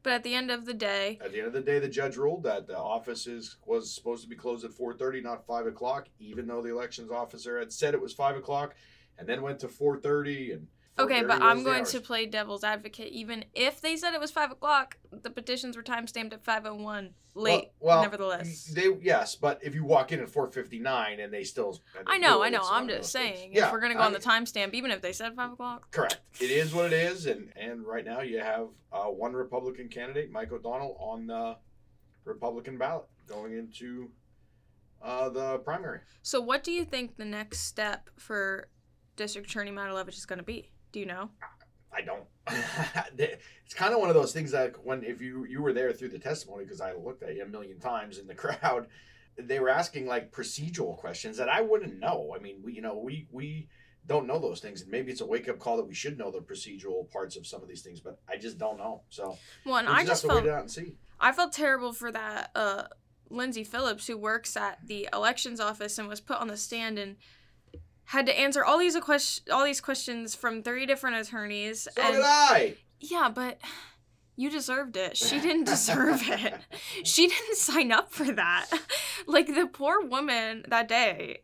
But 0.02 0.12
at 0.12 0.22
the 0.22 0.34
end 0.34 0.50
of 0.50 0.64
the 0.64 0.74
day, 0.74 1.18
At 1.20 1.32
the 1.32 1.38
end 1.38 1.46
of 1.48 1.52
the 1.52 1.60
day, 1.60 1.78
the 1.78 1.88
judge 1.88 2.16
ruled 2.16 2.42
that 2.44 2.66
the 2.66 2.78
office 2.78 3.28
was 3.66 3.94
supposed 3.94 4.22
to 4.22 4.28
be 4.28 4.36
closed 4.36 4.64
at 4.64 4.72
4:30, 4.72 5.22
not 5.22 5.46
5 5.46 5.66
o'clock, 5.66 6.08
even 6.18 6.46
though 6.46 6.62
the 6.62 6.70
elections 6.70 7.10
officer 7.10 7.58
had 7.58 7.72
said 7.72 7.94
it 7.94 8.00
was 8.00 8.12
5 8.12 8.36
o'clock, 8.36 8.74
and 9.18 9.28
then 9.28 9.42
went 9.42 9.60
to 9.60 9.68
4:30. 9.68 10.52
And 10.54 10.68
Okay, 10.98 11.22
but 11.22 11.40
I'm 11.42 11.64
going 11.64 11.80
hours. 11.80 11.92
to 11.92 12.00
play 12.00 12.26
devil's 12.26 12.62
advocate. 12.64 13.08
Even 13.12 13.44
if 13.54 13.80
they 13.80 13.96
said 13.96 14.12
it 14.14 14.20
was 14.20 14.30
five 14.30 14.50
o'clock, 14.50 14.98
the 15.10 15.30
petitions 15.30 15.76
were 15.76 15.82
time 15.82 16.06
stamped 16.06 16.34
at 16.34 16.44
five 16.44 16.66
o 16.66 16.74
one. 16.74 17.14
Late, 17.34 17.70
Well, 17.80 17.96
well, 17.96 18.02
nevertheless. 18.02 18.66
They 18.66 18.88
yes, 19.00 19.34
but 19.36 19.58
if 19.64 19.74
you 19.74 19.84
walk 19.84 20.12
in 20.12 20.20
at 20.20 20.28
four 20.28 20.48
fifty 20.48 20.78
nine 20.78 21.18
and 21.18 21.32
they 21.32 21.44
still, 21.44 21.80
and 21.98 22.06
I 22.06 22.18
know, 22.18 22.42
I 22.42 22.50
know. 22.50 22.60
I'm 22.62 22.86
just 22.88 23.10
those 23.10 23.12
things. 23.22 23.38
saying, 23.38 23.52
Yeah, 23.54 23.66
if 23.68 23.72
we're 23.72 23.80
gonna 23.80 23.94
go 23.94 24.00
I- 24.00 24.06
on 24.06 24.12
the 24.12 24.18
timestamp, 24.18 24.74
even 24.74 24.90
if 24.90 25.00
they 25.00 25.12
said 25.14 25.34
five 25.34 25.52
o'clock. 25.52 25.90
Correct. 25.90 26.18
It 26.40 26.50
is 26.50 26.74
what 26.74 26.86
it 26.86 26.92
is, 26.92 27.24
and 27.24 27.50
and 27.56 27.86
right 27.86 28.04
now 28.04 28.20
you 28.20 28.40
have 28.40 28.68
uh, 28.92 29.04
one 29.04 29.32
Republican 29.32 29.88
candidate, 29.88 30.30
Mike 30.30 30.52
O'Donnell, 30.52 30.94
on 31.00 31.26
the 31.26 31.56
Republican 32.26 32.76
ballot 32.76 33.06
going 33.26 33.56
into 33.56 34.10
uh, 35.00 35.30
the 35.30 35.58
primary. 35.60 36.00
So, 36.20 36.38
what 36.40 36.62
do 36.62 36.70
you 36.70 36.84
think 36.84 37.16
the 37.16 37.24
next 37.24 37.60
step 37.60 38.10
for 38.18 38.68
District 39.16 39.48
Attorney 39.48 39.70
Matulewicz 39.70 40.18
is 40.18 40.26
going 40.26 40.38
to 40.38 40.44
be? 40.44 40.70
Do 40.92 41.00
you 41.00 41.06
know? 41.06 41.30
I 41.92 42.02
don't. 42.02 42.24
it's 43.18 43.74
kind 43.74 43.92
of 43.92 44.00
one 44.00 44.08
of 44.08 44.14
those 44.14 44.32
things 44.32 44.50
that 44.52 44.74
when 44.84 45.04
if 45.04 45.20
you 45.20 45.44
you 45.44 45.62
were 45.62 45.72
there 45.72 45.92
through 45.92 46.08
the 46.08 46.18
testimony 46.18 46.64
because 46.64 46.80
I 46.80 46.94
looked 46.94 47.22
at 47.22 47.34
you 47.34 47.42
a 47.42 47.46
million 47.46 47.78
times 47.78 48.18
in 48.18 48.26
the 48.26 48.34
crowd, 48.44 48.86
they 49.36 49.60
were 49.60 49.68
asking 49.68 50.06
like 50.06 50.32
procedural 50.32 50.96
questions 50.96 51.36
that 51.36 51.48
I 51.48 51.60
wouldn't 51.60 51.98
know. 51.98 52.34
I 52.36 52.40
mean, 52.40 52.60
we 52.62 52.74
you 52.74 52.82
know 52.82 52.96
we 52.96 53.28
we 53.30 53.68
don't 54.06 54.26
know 54.26 54.38
those 54.38 54.60
things, 54.60 54.82
and 54.82 54.90
maybe 54.90 55.12
it's 55.12 55.20
a 55.20 55.26
wake 55.26 55.48
up 55.48 55.58
call 55.58 55.76
that 55.76 55.86
we 55.86 55.94
should 55.94 56.18
know 56.18 56.30
the 56.30 56.40
procedural 56.40 57.08
parts 57.10 57.36
of 57.36 57.46
some 57.46 57.62
of 57.62 57.68
these 57.68 57.82
things, 57.82 58.00
but 58.00 58.18
I 58.28 58.36
just 58.36 58.58
don't 58.58 58.78
know. 58.78 59.02
So 59.10 59.38
Well, 59.64 59.76
and 59.76 59.88
I 59.88 60.04
just 60.04 60.26
felt 60.26 60.44
wait 60.44 60.50
out 60.50 60.60
and 60.60 60.70
see. 60.70 60.94
I 61.20 61.30
felt 61.32 61.52
terrible 61.52 61.92
for 61.92 62.10
that 62.10 62.50
uh, 62.54 62.84
Lindsay 63.30 63.62
Phillips 63.62 64.08
who 64.08 64.16
works 64.16 64.56
at 64.56 64.78
the 64.84 65.08
elections 65.12 65.60
office 65.60 65.98
and 65.98 66.08
was 66.08 66.20
put 66.20 66.38
on 66.38 66.48
the 66.48 66.56
stand 66.56 66.98
and 66.98 67.16
had 68.12 68.26
to 68.26 68.38
answer 68.38 68.64
all 68.64 68.78
these 68.78 68.96
question 68.98 69.52
all 69.52 69.64
these 69.64 69.80
questions 69.80 70.34
from 70.34 70.62
three 70.62 70.86
different 70.86 71.16
attorneys. 71.16 71.88
So 71.94 72.02
and 72.02 72.14
did 72.16 72.22
I. 72.24 72.76
yeah, 73.00 73.28
but 73.34 73.58
you 74.36 74.50
deserved 74.50 74.96
it. 74.96 75.16
She 75.16 75.40
didn't 75.40 75.64
deserve 75.64 76.20
it. 76.28 76.54
She 77.04 77.26
didn't 77.26 77.56
sign 77.56 77.90
up 77.92 78.12
for 78.12 78.30
that. 78.32 78.66
Like 79.26 79.46
the 79.46 79.66
poor 79.66 80.02
woman 80.06 80.64
that 80.68 80.88
day. 80.88 81.42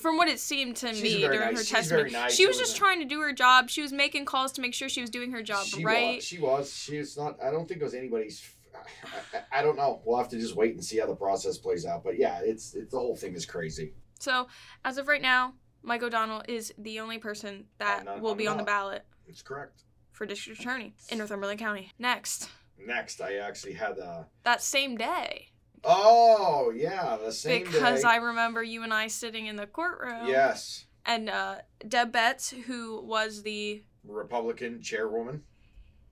From 0.00 0.18
what 0.18 0.28
it 0.28 0.38
seemed 0.40 0.76
to 0.78 0.92
She's 0.92 1.02
me 1.02 1.20
during 1.20 1.40
nice- 1.40 1.50
her 1.56 1.64
she's 1.64 1.70
testimony, 1.70 2.10
nice. 2.10 2.34
she 2.34 2.46
was 2.46 2.58
was 2.58 2.66
just 2.66 2.76
a- 2.76 2.78
trying 2.80 2.98
to 2.98 3.06
do 3.06 3.20
her 3.20 3.32
job. 3.32 3.70
She 3.70 3.80
was 3.80 3.92
making 3.92 4.26
calls 4.26 4.52
to 4.52 4.60
make 4.60 4.74
sure 4.74 4.90
she 4.90 5.00
was 5.00 5.08
doing 5.08 5.30
her 5.32 5.42
job 5.42 5.64
she 5.64 5.82
right. 5.82 6.16
Was, 6.16 6.24
she 6.24 6.38
was. 6.38 6.70
She's 6.72 7.16
not. 7.16 7.38
I 7.42 7.50
don't 7.50 7.66
think 7.66 7.80
it 7.80 7.84
was 7.84 7.94
anybody's. 7.94 8.44
I, 8.74 9.38
I, 9.38 9.60
I 9.60 9.62
don't 9.62 9.76
know. 9.76 10.02
We'll 10.04 10.18
have 10.18 10.28
to 10.30 10.38
just 10.38 10.54
wait 10.54 10.74
and 10.74 10.84
see 10.84 10.98
how 10.98 11.06
the 11.06 11.14
process 11.14 11.56
plays 11.56 11.86
out. 11.86 12.04
But 12.04 12.18
yeah, 12.18 12.40
it's 12.44 12.74
it's 12.74 12.90
the 12.92 12.98
whole 12.98 13.16
thing 13.16 13.32
is 13.34 13.46
crazy. 13.46 13.94
So, 14.18 14.48
as 14.84 14.98
of 14.98 15.08
right 15.08 15.22
now, 15.22 15.54
Mike 15.86 16.02
O'Donnell 16.02 16.42
is 16.48 16.74
the 16.76 16.98
only 17.00 17.16
person 17.18 17.64
that 17.78 18.04
the- 18.04 18.16
will 18.20 18.34
be 18.34 18.46
on 18.48 18.56
the 18.58 18.64
ballot 18.64 19.04
It's 19.28 19.40
correct. 19.40 19.84
for 20.10 20.26
district 20.26 20.60
attorney 20.60 20.94
in 21.08 21.18
Northumberland 21.18 21.60
County. 21.60 21.92
Next, 21.98 22.50
Next, 22.78 23.20
I 23.22 23.36
actually 23.36 23.72
had 23.74 23.98
uh 23.98 24.24
that 24.42 24.60
same 24.62 24.96
day, 24.98 25.52
Oh 25.84 26.70
yeah, 26.74 27.16
the 27.16 27.32
same 27.32 27.64
day 27.64 27.70
because 27.70 28.02
day. 28.02 28.08
I 28.08 28.16
remember 28.16 28.62
you 28.62 28.82
and 28.82 28.92
I 28.92 29.06
sitting 29.06 29.46
in 29.46 29.56
the 29.56 29.66
courtroom. 29.66 30.26
yes, 30.26 30.84
And 31.06 31.30
uh, 31.30 31.56
Deb 31.86 32.10
Betts, 32.12 32.50
who 32.50 33.00
was 33.02 33.44
the 33.44 33.82
Republican 34.04 34.82
chairwoman. 34.82 35.44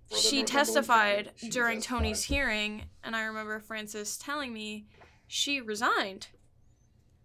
for 0.09 0.15
the 0.15 0.21
she 0.21 0.37
Northumberland 0.39 0.49
testified 0.49 1.25
County. 1.27 1.39
She 1.39 1.49
during 1.51 1.79
testified. 1.79 1.99
Tony's 1.99 2.23
hearing, 2.25 2.85
and 3.03 3.17
I 3.17 3.25
remember 3.25 3.59
Francis 3.61 4.17
telling 4.17 4.53
me 4.55 4.87
she 5.27 5.61
resigned 5.61 6.29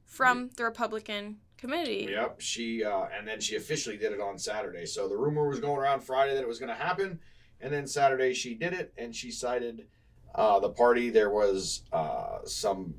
from 0.05 0.49
the 0.57 0.63
Republican 0.65 1.37
committee. 1.59 2.07
Yep, 2.09 2.41
she 2.41 2.83
uh, 2.83 3.05
and 3.17 3.27
then 3.27 3.39
she 3.39 3.55
officially 3.55 3.97
did 3.97 4.11
it 4.11 4.21
on 4.21 4.37
Saturday. 4.39 4.85
So 4.85 5.07
the 5.07 5.17
rumor 5.17 5.47
was 5.47 5.59
going 5.59 5.77
around 5.77 6.01
Friday 6.01 6.33
that 6.33 6.41
it 6.41 6.47
was 6.47 6.59
going 6.59 6.69
to 6.69 6.75
happen, 6.75 7.19
and 7.61 7.71
then 7.71 7.85
Saturday 7.85 8.33
she 8.33 8.55
did 8.55 8.73
it, 8.73 8.93
and 8.97 9.15
she 9.15 9.31
cited 9.31 9.87
uh, 10.35 10.59
the 10.59 10.69
party. 10.69 11.09
There 11.09 11.29
was 11.29 11.83
uh, 11.91 12.39
some 12.45 12.95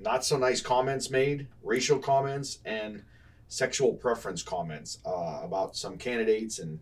not 0.00 0.24
so 0.24 0.38
nice 0.38 0.60
comments 0.60 1.10
made, 1.10 1.48
racial 1.62 1.98
comments, 1.98 2.60
and 2.64 3.02
sexual 3.48 3.94
preference 3.94 4.42
comments 4.42 4.98
uh, 5.04 5.40
about 5.42 5.76
some 5.76 5.98
candidates, 5.98 6.58
and 6.58 6.78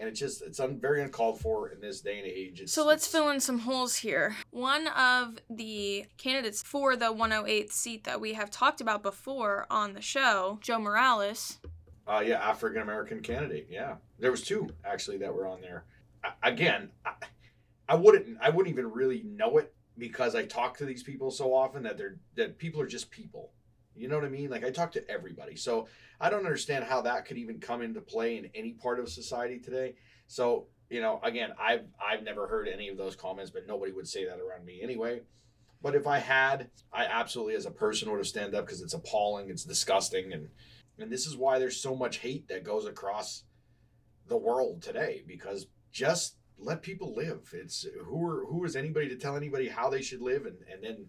and 0.00 0.08
it's 0.08 0.18
just 0.18 0.42
it's 0.42 0.58
un- 0.58 0.78
very 0.80 1.02
uncalled 1.02 1.38
for 1.40 1.68
in 1.68 1.80
this 1.80 2.00
day 2.00 2.18
and 2.18 2.26
age. 2.26 2.60
It's, 2.62 2.72
So 2.72 2.84
let's 2.86 3.06
fill 3.06 3.28
in 3.28 3.38
some 3.38 3.60
holes 3.60 3.96
here. 3.96 4.34
One 4.50 4.88
of 4.88 5.38
the 5.50 6.06
candidates 6.16 6.62
for 6.62 6.96
the 6.96 7.12
108th 7.12 7.72
seat 7.72 8.04
that 8.04 8.20
we 8.20 8.32
have 8.32 8.50
talked 8.50 8.80
about 8.80 9.02
before 9.02 9.66
on 9.70 9.92
the 9.92 10.00
show, 10.00 10.58
Joe 10.62 10.78
Morales, 10.78 11.58
Uh, 12.08 12.22
yeah, 12.26 12.36
African 12.42 12.80
American 12.82 13.20
candidate. 13.20 13.68
Yeah, 13.70 13.96
there 14.18 14.30
was 14.30 14.42
two 14.42 14.70
actually 14.84 15.18
that 15.18 15.32
were 15.32 15.46
on 15.46 15.60
there. 15.60 15.84
I, 16.24 16.32
again, 16.42 16.90
I, 17.04 17.12
I 17.88 17.94
wouldn't, 17.94 18.38
I 18.40 18.48
wouldn't 18.50 18.72
even 18.72 18.90
really 18.90 19.22
know 19.22 19.58
it 19.58 19.72
because 19.98 20.34
I 20.34 20.44
talk 20.46 20.78
to 20.78 20.86
these 20.86 21.02
people 21.02 21.30
so 21.30 21.52
often 21.54 21.82
that 21.82 21.98
they're 21.98 22.16
that 22.36 22.56
people 22.58 22.80
are 22.80 22.86
just 22.86 23.10
people. 23.10 23.50
You 23.96 24.08
know 24.08 24.16
what 24.16 24.24
I 24.24 24.28
mean? 24.30 24.50
Like 24.50 24.64
I 24.64 24.70
talk 24.70 24.92
to 24.92 25.10
everybody, 25.10 25.56
so 25.56 25.88
I 26.20 26.30
don't 26.30 26.46
understand 26.46 26.84
how 26.84 27.02
that 27.02 27.26
could 27.26 27.36
even 27.36 27.58
come 27.58 27.82
into 27.82 28.00
play 28.00 28.38
in 28.38 28.50
any 28.54 28.72
part 28.72 29.00
of 29.00 29.08
society 29.08 29.58
today. 29.58 29.94
So 30.26 30.66
you 30.90 31.00
know, 31.00 31.20
again, 31.22 31.50
I've 31.58 31.86
I've 32.04 32.22
never 32.22 32.46
heard 32.46 32.68
any 32.68 32.88
of 32.88 32.96
those 32.96 33.16
comments, 33.16 33.50
but 33.50 33.66
nobody 33.66 33.92
would 33.92 34.08
say 34.08 34.24
that 34.24 34.38
around 34.40 34.64
me 34.64 34.80
anyway. 34.82 35.22
But 35.82 35.94
if 35.94 36.06
I 36.06 36.18
had, 36.18 36.68
I 36.92 37.06
absolutely, 37.06 37.54
as 37.54 37.64
a 37.64 37.70
person, 37.70 38.10
would 38.10 38.18
have 38.18 38.26
stand 38.26 38.54
up 38.54 38.66
because 38.66 38.82
it's 38.82 38.92
appalling, 38.92 39.48
it's 39.48 39.64
disgusting, 39.64 40.32
and 40.32 40.48
and 40.98 41.10
this 41.10 41.26
is 41.26 41.36
why 41.36 41.58
there's 41.58 41.80
so 41.80 41.94
much 41.94 42.18
hate 42.18 42.48
that 42.48 42.64
goes 42.64 42.86
across 42.86 43.44
the 44.26 44.36
world 44.36 44.82
today 44.82 45.22
because 45.26 45.66
just 45.90 46.36
let 46.58 46.82
people 46.82 47.14
live. 47.14 47.50
It's 47.52 47.86
who 48.04 48.26
are 48.26 48.44
who 48.46 48.64
is 48.64 48.76
anybody 48.76 49.08
to 49.08 49.16
tell 49.16 49.36
anybody 49.36 49.68
how 49.68 49.88
they 49.88 50.02
should 50.02 50.20
live 50.20 50.44
and 50.44 50.58
and 50.70 50.82
then 50.82 51.06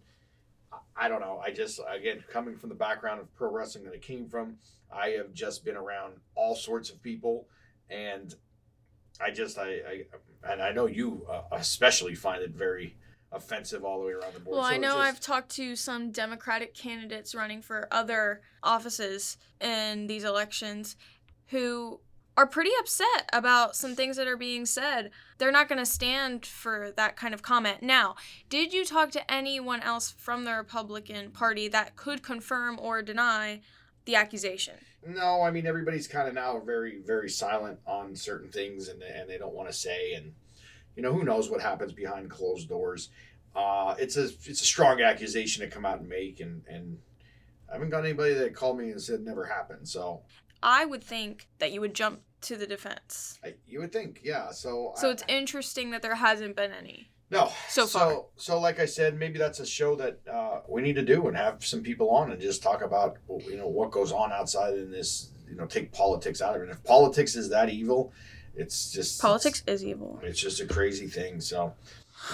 I- 0.95 1.07
don't 1.09 1.21
know. 1.21 1.41
I 1.43 1.51
just 1.51 1.79
again 1.89 2.23
coming 2.31 2.55
from 2.57 2.69
the 2.69 2.75
background 2.75 3.19
of 3.19 3.33
pro 3.35 3.51
wrestling 3.51 3.83
that 3.85 3.93
I 3.93 3.97
came 3.97 4.27
from, 4.27 4.57
I 4.93 5.09
have 5.09 5.33
just 5.33 5.65
been 5.65 5.75
around 5.75 6.13
all 6.35 6.55
sorts 6.55 6.89
of 6.89 7.01
people 7.01 7.47
and 7.89 8.33
I 9.19 9.31
just 9.31 9.57
I, 9.57 9.69
I 9.69 10.03
and 10.51 10.61
I 10.61 10.71
know 10.71 10.85
you 10.87 11.25
uh, 11.29 11.41
especially 11.51 12.15
find 12.15 12.41
it 12.41 12.51
very 12.51 12.97
offensive 13.31 13.83
all 13.85 13.99
the 13.99 14.05
way 14.07 14.11
around 14.13 14.33
the 14.33 14.39
board. 14.41 14.55
Well, 14.57 14.65
So 14.65 14.73
I 14.73 14.77
know 14.77 14.89
just- 14.95 14.97
I've 14.99 15.19
talked 15.19 15.49
to 15.55 15.75
some 15.75 16.11
Democratic 16.11 16.73
candidates 16.73 17.33
running 17.35 17.61
for 17.61 17.87
other 17.91 18.41
offices 18.63 19.37
in 19.59 20.07
these 20.07 20.23
elections 20.23 20.95
who 21.47 21.99
are 22.41 22.47
pretty 22.47 22.71
upset 22.79 23.29
about 23.31 23.75
some 23.75 23.95
things 23.95 24.17
that 24.17 24.27
are 24.27 24.35
being 24.35 24.65
said. 24.65 25.11
They're 25.37 25.51
not 25.51 25.69
going 25.69 25.77
to 25.77 25.85
stand 25.85 26.43
for 26.43 26.91
that 26.97 27.15
kind 27.15 27.35
of 27.35 27.43
comment. 27.43 27.83
Now, 27.83 28.15
did 28.49 28.73
you 28.73 28.83
talk 28.83 29.11
to 29.11 29.31
anyone 29.31 29.79
else 29.81 30.09
from 30.09 30.43
the 30.43 30.53
Republican 30.53 31.29
Party 31.29 31.67
that 31.67 31.95
could 31.95 32.23
confirm 32.23 32.79
or 32.79 33.03
deny 33.03 33.61
the 34.05 34.15
accusation? 34.15 34.73
No, 35.05 35.43
I 35.43 35.51
mean 35.51 35.67
everybody's 35.67 36.07
kind 36.07 36.27
of 36.27 36.33
now 36.33 36.59
very, 36.59 36.99
very 37.05 37.29
silent 37.29 37.79
on 37.85 38.15
certain 38.15 38.49
things, 38.49 38.87
and 38.87 39.03
and 39.03 39.29
they 39.29 39.37
don't 39.37 39.53
want 39.53 39.69
to 39.69 39.73
say, 39.73 40.13
and 40.13 40.33
you 40.95 41.03
know 41.03 41.13
who 41.13 41.23
knows 41.23 41.49
what 41.49 41.61
happens 41.61 41.93
behind 41.93 42.29
closed 42.31 42.69
doors. 42.69 43.09
Uh, 43.55 43.93
it's 43.99 44.17
a 44.17 44.25
it's 44.25 44.61
a 44.61 44.65
strong 44.65 45.01
accusation 45.01 45.63
to 45.63 45.69
come 45.69 45.85
out 45.85 45.99
and 45.99 46.09
make, 46.09 46.39
and 46.39 46.63
and 46.67 46.97
I 47.69 47.73
haven't 47.73 47.89
got 47.89 48.03
anybody 48.03 48.33
that 48.33 48.55
called 48.55 48.79
me 48.79 48.89
and 48.89 49.01
said 49.01 49.21
never 49.21 49.45
happened. 49.45 49.87
So 49.87 50.21
I 50.61 50.85
would 50.85 51.03
think 51.03 51.47
that 51.59 51.71
you 51.71 51.81
would 51.81 51.95
jump 51.95 52.21
to 52.41 52.57
the 52.57 52.67
defense. 52.67 53.39
I, 53.43 53.55
you 53.67 53.79
would 53.79 53.91
think, 53.91 54.21
yeah. 54.23 54.51
So 54.51 54.93
So 54.95 55.09
I- 55.09 55.11
it's 55.11 55.23
interesting 55.27 55.91
that 55.91 56.01
there 56.01 56.15
hasn't 56.15 56.55
been 56.55 56.71
any. 56.71 57.09
No. 57.29 57.49
So 57.69 57.87
far. 57.87 58.09
So, 58.09 58.25
so 58.35 58.59
like 58.59 58.79
I 58.81 58.85
said, 58.85 59.17
maybe 59.17 59.39
that's 59.39 59.61
a 59.61 59.65
show 59.65 59.95
that 59.95 60.19
uh, 60.29 60.61
we 60.67 60.81
need 60.81 60.95
to 60.95 61.01
do 61.01 61.27
and 61.27 61.37
have 61.37 61.63
some 61.65 61.81
people 61.81 62.09
on 62.09 62.31
and 62.31 62.41
just 62.41 62.61
talk 62.61 62.81
about 62.81 63.17
you 63.47 63.55
know 63.55 63.67
what 63.69 63.89
goes 63.91 64.11
on 64.11 64.33
outside 64.33 64.73
in 64.73 64.91
this. 64.91 65.29
You 65.49 65.55
know, 65.55 65.65
take 65.65 65.91
politics 65.93 66.41
out 66.41 66.55
of 66.55 66.61
it. 66.61 66.65
And 66.65 66.71
if 66.71 66.83
politics 66.83 67.35
is 67.35 67.49
that 67.49 67.69
evil, 67.69 68.11
it's 68.55 68.91
just 68.91 69.21
Politics 69.21 69.63
is 69.67 69.83
evil. 69.83 70.19
It's, 70.23 70.31
it's 70.31 70.39
just 70.41 70.59
a 70.61 70.65
crazy 70.65 71.07
thing. 71.07 71.39
So 71.41 71.73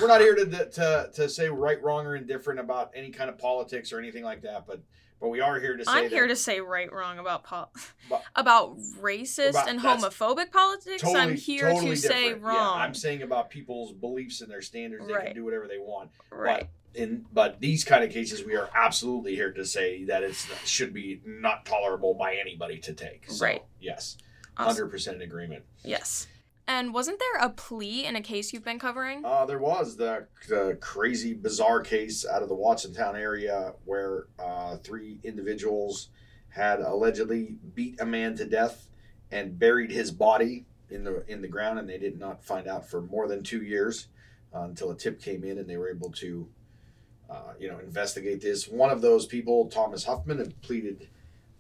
we're 0.02 0.08
not 0.08 0.22
here 0.22 0.36
to, 0.36 0.46
to 0.46 1.10
to 1.14 1.30
say 1.30 1.48
right, 1.50 1.82
wrong, 1.84 2.06
or 2.08 2.16
indifferent 2.16 2.60
about 2.60 2.92
any 2.96 3.10
kind 3.12 3.30
of 3.30 3.38
politics 3.38 3.94
or 3.94 4.00
anything 4.00 4.24
like 4.24 4.42
that. 4.42 4.66
But 4.66 4.82
but 5.20 5.30
we 5.30 5.40
are 5.42 5.60
here 5.60 5.76
to 5.78 5.84
say 5.86 5.92
I'm 5.92 6.10
here 6.10 6.28
to 6.28 6.36
say 6.36 6.60
right 6.60 6.92
wrong 6.92 7.18
about 7.20 7.44
pol- 7.44 7.72
But- 8.10 8.24
about 8.36 8.78
racist 9.02 9.50
About- 9.52 9.70
and 9.70 9.80
homophobic 9.80 10.52
politics. 10.52 11.04
I'm 11.06 11.36
here 11.36 11.70
totally 11.72 11.92
to 11.92 11.98
say 11.98 12.34
wrong. 12.34 12.56
Yeah, 12.56 12.84
I'm 12.84 12.94
saying 12.94 13.22
about 13.24 13.50
people's 13.50 13.92
beliefs 13.94 14.42
and 14.42 14.52
their 14.52 14.62
standards. 14.62 15.08
They 15.08 15.14
Right. 15.14 15.26
can 15.28 15.36
do 15.36 15.44
whatever 15.46 15.68
they 15.68 15.80
want. 15.80 16.12
right. 16.32 16.68
But 16.94 17.02
in 17.02 17.26
but 17.32 17.60
these 17.60 17.84
kind 17.84 18.04
of 18.04 18.12
cases, 18.12 18.44
we 18.44 18.56
are 18.56 18.70
absolutely 18.76 19.36
here 19.36 19.52
to 19.54 19.66
say 19.66 20.04
that 20.06 20.24
it 20.24 20.36
should 20.66 20.94
be 20.94 21.22
not 21.26 21.66
tolerable 21.66 22.14
by 22.16 22.36
anybody 22.36 22.80
to 22.80 22.94
take. 22.94 23.30
So, 23.30 23.46
Right. 23.46 23.64
Yes. 23.80 24.18
Awesome. 24.56 24.74
Hundred 24.76 24.88
percent 24.92 25.18
in 25.18 25.22
agreement. 25.24 25.64
Yes. 25.84 26.28
And 26.68 26.94
wasn't 26.94 27.20
there 27.20 27.46
a 27.46 27.50
plea 27.50 28.06
in 28.06 28.18
a 28.18 28.22
case 28.22 28.52
you've 28.52 28.66
been 28.66 28.80
covering? 28.80 29.24
Uh, 29.24 29.46
there 29.46 29.60
was 29.60 29.96
the, 29.96 30.28
the 30.50 30.78
crazy, 30.82 31.34
bizarre 31.34 31.80
case 31.82 32.26
out 32.26 32.44
of 32.44 32.50
the 32.50 32.56
Watsontown 32.56 33.16
area 33.16 33.74
where 33.86 34.26
uh, 34.38 34.76
three 34.78 35.20
individuals 35.24 36.10
had 36.50 36.82
allegedly 36.82 37.56
beat 37.74 38.02
a 38.02 38.06
man 38.06 38.36
to 38.36 38.46
death 38.46 38.90
and 39.32 39.58
buried 39.58 39.92
his 39.92 40.12
body 40.12 40.66
in 40.90 41.04
the 41.04 41.24
in 41.28 41.42
the 41.42 41.48
ground, 41.48 41.80
and 41.80 41.90
they 41.90 41.98
did 41.98 42.20
not 42.20 42.44
find 42.44 42.68
out 42.68 42.90
for 42.90 43.02
more 43.02 43.28
than 43.28 43.44
two 43.44 43.62
years 43.62 44.08
uh, 44.54 44.62
until 44.62 44.92
a 44.92 44.96
tip 44.96 45.22
came 45.22 45.44
in, 45.44 45.58
and 45.58 45.70
they 45.70 45.78
were 45.78 45.90
able 45.90 46.12
to, 46.12 46.48
uh, 47.30 47.54
you 47.60 47.70
know, 47.70 47.80
investigate 47.80 48.42
this. 48.42 48.68
One 48.68 48.90
of 48.90 49.02
those 49.02 49.26
people, 49.26 49.70
Thomas 49.70 50.06
Huffman, 50.06 50.38
had 50.38 50.62
pleaded 50.62 51.08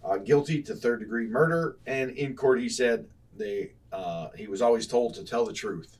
uh, 0.03 0.17
guilty 0.17 0.61
to 0.63 0.75
third 0.75 0.99
degree 0.99 1.27
murder, 1.27 1.77
and 1.85 2.11
in 2.11 2.35
court 2.35 2.61
he 2.61 2.69
said 2.69 3.07
they 3.37 3.73
uh, 3.91 4.29
he 4.35 4.47
was 4.47 4.61
always 4.61 4.87
told 4.87 5.15
to 5.15 5.23
tell 5.23 5.45
the 5.45 5.53
truth, 5.53 5.97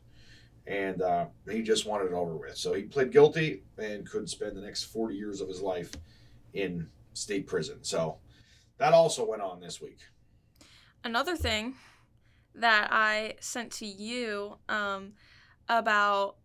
and 0.65 1.01
uh, 1.01 1.25
he 1.49 1.61
just 1.61 1.85
wanted 1.85 2.07
it 2.07 2.13
over 2.13 2.35
with. 2.35 2.57
So 2.57 2.73
he 2.73 2.83
pled 2.83 3.11
guilty 3.11 3.63
and 3.77 4.09
could 4.09 4.29
spend 4.29 4.55
the 4.55 4.61
next 4.61 4.83
forty 4.85 5.15
years 5.15 5.41
of 5.41 5.47
his 5.47 5.61
life 5.61 5.91
in 6.53 6.87
state 7.13 7.47
prison. 7.47 7.79
So 7.83 8.17
that 8.77 8.93
also 8.93 9.25
went 9.25 9.41
on 9.41 9.59
this 9.59 9.81
week. 9.81 9.99
Another 11.03 11.35
thing 11.35 11.75
that 12.55 12.89
I 12.91 13.35
sent 13.39 13.71
to 13.73 13.85
you 13.85 14.57
um, 14.67 15.13
about 15.69 16.37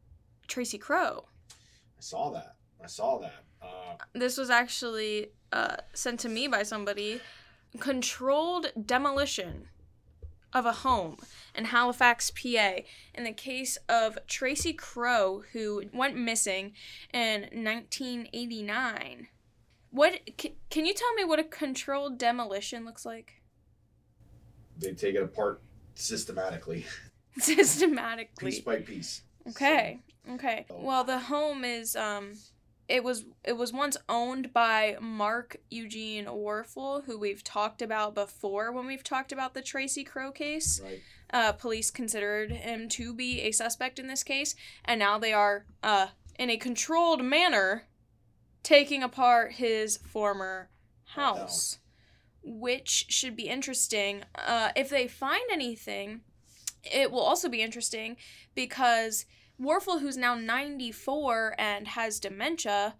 Tracy 0.47 0.79
Kroh. 0.79 1.25
I 1.99 2.01
saw 2.01 2.31
that. 2.31 2.57
I 2.83 2.87
saw 2.87 3.19
that. 3.19 3.45
Uh, 3.63 3.97
This 4.13 4.37
was 4.37 4.51
actually 4.51 5.33
uh, 5.53 5.77
sent 5.95 6.21
to 6.21 6.29
me 6.29 6.49
by 6.49 6.63
somebody. 6.63 7.21
Controlled 7.79 8.67
demolition 8.85 9.69
of 10.53 10.67
a 10.67 10.73
home 10.73 11.17
in 11.55 11.67
Halifax, 11.67 12.31
PA, 12.31 12.77
in 13.15 13.25
the 13.25 13.33
case 13.33 13.79
of 13.89 14.19
Tracy 14.27 14.73
Kroh, 14.75 15.43
who 15.53 15.85
went 15.93 16.17
missing 16.17 16.73
in 17.13 17.43
1989. 17.53 19.29
What 19.91 20.21
c- 20.41 20.57
can 20.71 20.87
you 20.87 20.95
tell 20.95 21.13
me 21.15 21.25
what 21.25 21.39
a 21.39 21.45
controlled 21.45 22.19
demolition 22.19 22.85
looks 22.85 23.05
like? 23.05 23.35
they 24.79 24.93
take 24.95 25.15
it 25.15 25.23
apart 25.23 25.61
systematically, 25.95 26.85
Systematically. 27.39 28.51
piece 28.51 28.61
by 28.61 28.77
piece. 28.77 29.23
Okay. 29.51 30.01
Okay. 30.33 30.67
Well, 30.71 31.05
the 31.05 31.19
home 31.19 31.65
is 31.65 31.95
um 31.95 32.33
it 32.89 33.05
was 33.05 33.25
it 33.45 33.57
was 33.57 33.73
once 33.73 33.97
owned 34.09 34.53
by 34.53 34.97
Mark 35.01 35.57
Eugene 35.71 36.27
Warfel, 36.27 37.05
who 37.05 37.19
we've 37.19 37.45
talked 37.45 37.83
about 37.83 38.15
before 38.15 38.73
when 38.73 38.87
we've 38.87 39.05
talked 39.05 39.33
about 39.33 39.55
the 39.55 39.63
Tracy 39.63 40.05
Kroh 40.05 40.35
case. 40.35 40.81
Right. 40.83 41.01
Uh, 41.33 41.53
police 41.53 41.91
considered 41.91 42.53
him 42.53 42.89
to 42.91 43.15
be 43.15 43.41
a 43.43 43.53
suspect 43.53 43.99
in 43.99 44.07
this 44.07 44.23
case, 44.23 44.55
and 44.85 44.99
now 44.99 45.19
they 45.19 45.33
are 45.33 45.65
uh 45.83 46.09
in 46.39 46.51
a 46.51 46.57
controlled 46.57 47.25
manner 47.25 47.85
taking 48.63 49.03
apart 49.03 49.53
his 49.53 49.99
former 49.99 50.69
house, 51.05 51.79
which 52.43 53.07
should 53.09 53.37
be 53.37 53.49
interesting. 53.49 54.23
Uh, 54.35 54.71
if 54.77 54.89
they 54.89 55.09
find 55.09 55.43
anything, 55.53 56.21
it 56.85 57.11
will 57.11 57.21
also 57.21 57.49
be 57.49 57.63
interesting 57.63 58.17
because 58.55 59.25
Warfel, 59.63 60.01
who's 60.01 60.17
now 60.17 60.35
94 60.35 61.55
and 61.59 61.89
has 61.89 62.19
dementia, 62.19 62.97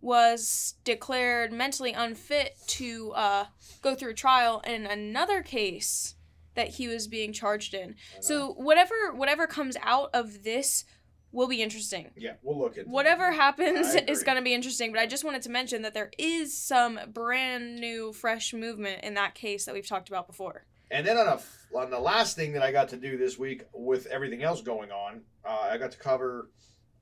was 0.00 0.74
declared 0.84 1.52
mentally 1.52 1.92
unfit 1.92 2.56
to 2.66 3.12
uh, 3.14 3.46
go 3.82 3.94
through 3.94 4.10
a 4.10 4.14
trial 4.14 4.62
in 4.66 4.86
another 4.86 5.42
case 5.42 6.14
that 6.54 6.68
he 6.68 6.88
was 6.88 7.06
being 7.06 7.32
charged 7.32 7.74
in. 7.74 7.96
So 8.20 8.52
whatever 8.52 8.94
whatever 9.14 9.46
comes 9.46 9.76
out 9.82 10.10
of 10.14 10.42
this 10.42 10.84
will 11.32 11.48
be 11.48 11.62
interesting. 11.62 12.10
yeah, 12.16 12.32
we'll 12.42 12.58
look 12.58 12.78
at 12.78 12.86
Whatever 12.86 13.30
happens 13.30 13.94
is 14.08 14.22
going 14.22 14.36
to 14.36 14.42
be 14.42 14.54
interesting, 14.54 14.90
but 14.90 15.00
I 15.00 15.06
just 15.06 15.24
wanted 15.24 15.42
to 15.42 15.50
mention 15.50 15.82
that 15.82 15.92
there 15.92 16.10
is 16.18 16.56
some 16.56 16.98
brand 17.12 17.76
new, 17.76 18.12
fresh 18.12 18.54
movement 18.54 19.04
in 19.04 19.14
that 19.14 19.34
case 19.34 19.66
that 19.66 19.74
we've 19.74 19.86
talked 19.86 20.08
about 20.08 20.26
before. 20.26 20.64
And 20.90 21.06
then 21.06 21.16
on 21.16 21.26
a 21.26 21.40
on 21.76 21.90
the 21.90 21.98
last 21.98 22.36
thing 22.36 22.52
that 22.52 22.62
I 22.62 22.72
got 22.72 22.88
to 22.90 22.96
do 22.96 23.18
this 23.18 23.38
week 23.38 23.64
with 23.72 24.06
everything 24.06 24.42
else 24.42 24.62
going 24.62 24.90
on, 24.90 25.20
uh, 25.44 25.68
I 25.70 25.78
got 25.78 25.90
to 25.92 25.98
cover 25.98 26.48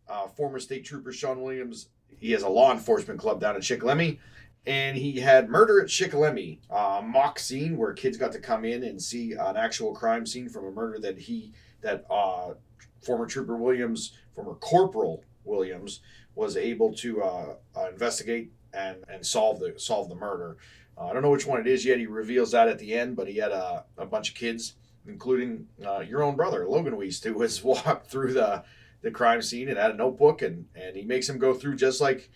uh, 0.08 0.26
former 0.28 0.58
state 0.58 0.84
trooper 0.84 1.12
Sean 1.12 1.42
Williams. 1.42 1.88
He 2.08 2.32
has 2.32 2.42
a 2.42 2.48
law 2.48 2.72
enforcement 2.72 3.20
club 3.20 3.40
down 3.40 3.56
in 3.56 3.60
Shikellamy, 3.60 4.18
and 4.66 4.96
he 4.96 5.20
had 5.20 5.50
murder 5.50 5.80
at 5.80 5.88
Shikellamy, 5.88 6.58
mock 6.70 7.38
scene 7.38 7.76
where 7.76 7.92
kids 7.92 8.16
got 8.16 8.32
to 8.32 8.38
come 8.38 8.64
in 8.64 8.82
and 8.84 9.00
see 9.00 9.32
an 9.32 9.56
actual 9.56 9.94
crime 9.94 10.24
scene 10.26 10.48
from 10.48 10.66
a 10.66 10.70
murder 10.70 10.98
that 11.00 11.18
he 11.18 11.52
that 11.82 12.06
uh, 12.10 12.54
former 13.02 13.26
trooper 13.26 13.56
Williams, 13.56 14.12
former 14.34 14.54
corporal 14.54 15.22
Williams, 15.44 16.00
was 16.34 16.56
able 16.56 16.92
to 16.94 17.22
uh, 17.22 17.54
uh, 17.76 17.88
investigate 17.90 18.50
and 18.72 19.04
and 19.08 19.24
solve 19.24 19.60
the 19.60 19.74
solve 19.76 20.08
the 20.08 20.14
murder. 20.14 20.56
Uh, 20.96 21.06
I 21.06 21.12
don't 21.12 21.22
know 21.22 21.30
which 21.30 21.46
one 21.46 21.60
it 21.60 21.66
is 21.66 21.84
yet. 21.84 21.98
He 21.98 22.06
reveals 22.06 22.52
that 22.52 22.68
at 22.68 22.78
the 22.78 22.94
end, 22.94 23.16
but 23.16 23.28
he 23.28 23.36
had 23.36 23.52
a, 23.52 23.84
a 23.98 24.06
bunch 24.06 24.30
of 24.30 24.34
kids, 24.34 24.74
including 25.06 25.66
uh, 25.84 26.00
your 26.00 26.22
own 26.22 26.36
brother, 26.36 26.66
Logan 26.68 26.94
Wiest, 26.94 27.24
who 27.24 27.40
has 27.42 27.62
walked 27.64 28.10
through 28.10 28.32
the, 28.34 28.64
the 29.02 29.10
crime 29.10 29.42
scene 29.42 29.68
and 29.68 29.78
had 29.78 29.90
a 29.90 29.96
notebook, 29.96 30.42
and, 30.42 30.66
and 30.74 30.96
he 30.96 31.02
makes 31.02 31.28
him 31.28 31.38
go 31.38 31.54
through 31.54 31.76
just 31.76 32.00
like 32.00 32.30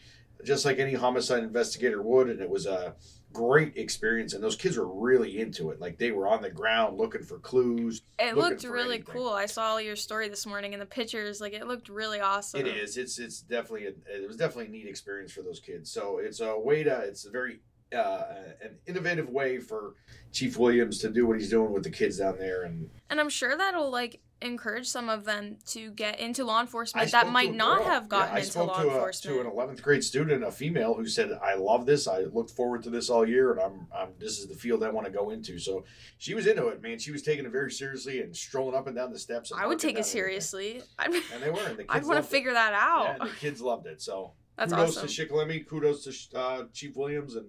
just 0.45 0.65
like 0.65 0.79
any 0.79 0.95
homicide 0.95 1.43
investigator 1.43 2.01
would. 2.01 2.29
And 2.29 2.41
it 2.41 2.49
was 2.49 2.67
a 2.67 2.95
great 3.33 3.77
experience, 3.77 4.33
and 4.33 4.43
those 4.43 4.57
kids 4.57 4.77
were 4.77 4.87
really 4.87 5.41
into 5.41 5.71
it. 5.71 5.81
Like 5.81 5.99
they 5.99 6.11
were 6.11 6.29
on 6.29 6.43
the 6.43 6.51
ground 6.51 6.97
looking 6.97 7.23
for 7.23 7.39
clues. 7.39 8.03
It 8.19 8.37
looked 8.37 8.65
really 8.65 8.97
anything. 8.97 9.15
cool. 9.15 9.31
I 9.31 9.47
saw 9.47 9.79
your 9.79 9.97
story 9.97 10.29
this 10.29 10.47
morning 10.47 10.75
and 10.75 10.81
the 10.81 10.87
pictures. 10.87 11.41
Like 11.41 11.53
it 11.53 11.67
looked 11.67 11.89
really 11.89 12.21
awesome. 12.21 12.61
It 12.61 12.67
is. 12.67 12.97
It's 12.97 13.19
it's 13.19 13.41
definitely 13.41 13.87
a, 13.87 14.23
it 14.23 14.27
was 14.27 14.37
definitely 14.37 14.67
a 14.67 14.71
neat 14.71 14.89
experience 14.89 15.33
for 15.33 15.43
those 15.43 15.61
kids. 15.61 15.91
So 15.91 16.19
it's 16.19 16.41
a 16.41 16.59
way 16.59 16.83
to 16.85 17.01
it's 17.01 17.25
a 17.25 17.31
very 17.31 17.61
uh, 17.95 18.25
an 18.63 18.77
innovative 18.87 19.29
way 19.31 19.59
for 19.59 19.95
Chief 20.33 20.59
Williams 20.59 20.99
to 20.99 21.09
do 21.11 21.27
what 21.27 21.39
he's 21.39 21.51
doing 21.51 21.73
with 21.73 21.83
the 21.85 21.91
kids 21.91 22.19
down 22.19 22.39
there. 22.39 22.65
And 22.65 22.91
And 23.11 23.21
I'm 23.21 23.31
sure 23.31 23.57
that'll 23.57 23.91
like 23.91 24.21
encourage 24.41 24.87
some 24.87 25.09
of 25.09 25.25
them 25.25 25.57
to 25.67 25.91
get 25.91 26.21
into 26.21 26.45
law 26.45 26.61
enforcement 26.61 27.11
that 27.11 27.29
might 27.33 27.53
not 27.53 27.79
girl. 27.79 27.87
have 27.89 28.09
gotten 28.09 28.37
Yeah, 28.37 28.43
into 28.45 28.63
law 28.63 28.83
to 28.83 28.89
a, 28.89 28.93
enforcement. 28.93 29.37
to 29.37 29.41
an 29.41 29.53
11th 29.53 29.83
grade 29.83 30.05
student, 30.05 30.45
a 30.45 30.53
female, 30.53 30.95
who 30.95 31.07
said, 31.09 31.33
"I 31.43 31.55
love 31.55 31.87
this. 31.87 32.07
I 32.07 32.21
looked 32.21 32.51
forward 32.53 32.83
to 32.85 32.91
this 32.91 33.11
all 33.11 33.27
year, 33.27 33.51
and 33.53 33.61
I'm, 33.61 33.87
I'm 33.93 34.09
this 34.21 34.39
is 34.39 34.47
the 34.47 34.55
field 34.55 34.85
I 34.85 34.91
want 34.91 35.07
to 35.07 35.13
go 35.13 35.31
into." 35.31 35.59
So 35.59 35.85
she 36.19 36.35
was 36.35 36.47
into 36.47 36.69
it, 36.69 36.81
man. 36.83 36.99
She 37.01 37.11
was 37.11 37.23
taking 37.23 37.47
it 37.47 37.51
very 37.51 37.73
seriously 37.73 38.21
and 38.21 38.37
strolling 38.37 38.77
up 38.77 38.87
and 38.87 38.95
down 38.95 39.11
the 39.13 39.19
steps. 39.19 39.51
I 39.53 39.67
would 39.67 39.79
take 39.81 39.99
it 39.99 40.07
seriously. 40.07 40.83
I'd, 40.99 41.13
And 41.15 41.43
they 41.43 41.51
were. 41.51 41.59
And 41.67 41.77
the 41.77 41.85
kids 41.85 41.89
I'd 41.89 42.05
want 42.05 42.19
to 42.19 42.25
it. 42.25 42.27
figure 42.27 42.53
that 42.53 42.75
out. 42.75 43.17
Yeah, 43.19 43.25
the 43.25 43.35
kids 43.35 43.61
loved 43.61 43.87
it. 43.87 44.01
So 44.01 44.35
That's 44.57 44.73
kudos 44.73 44.99
awesome. 44.99 45.09
to 45.09 45.27
Shikellamy. 45.27 45.67
Kudos 45.67 46.05
to 46.31 46.39
uh, 46.39 46.65
Chief 46.73 46.95
Williams 46.97 47.35
and 47.35 47.47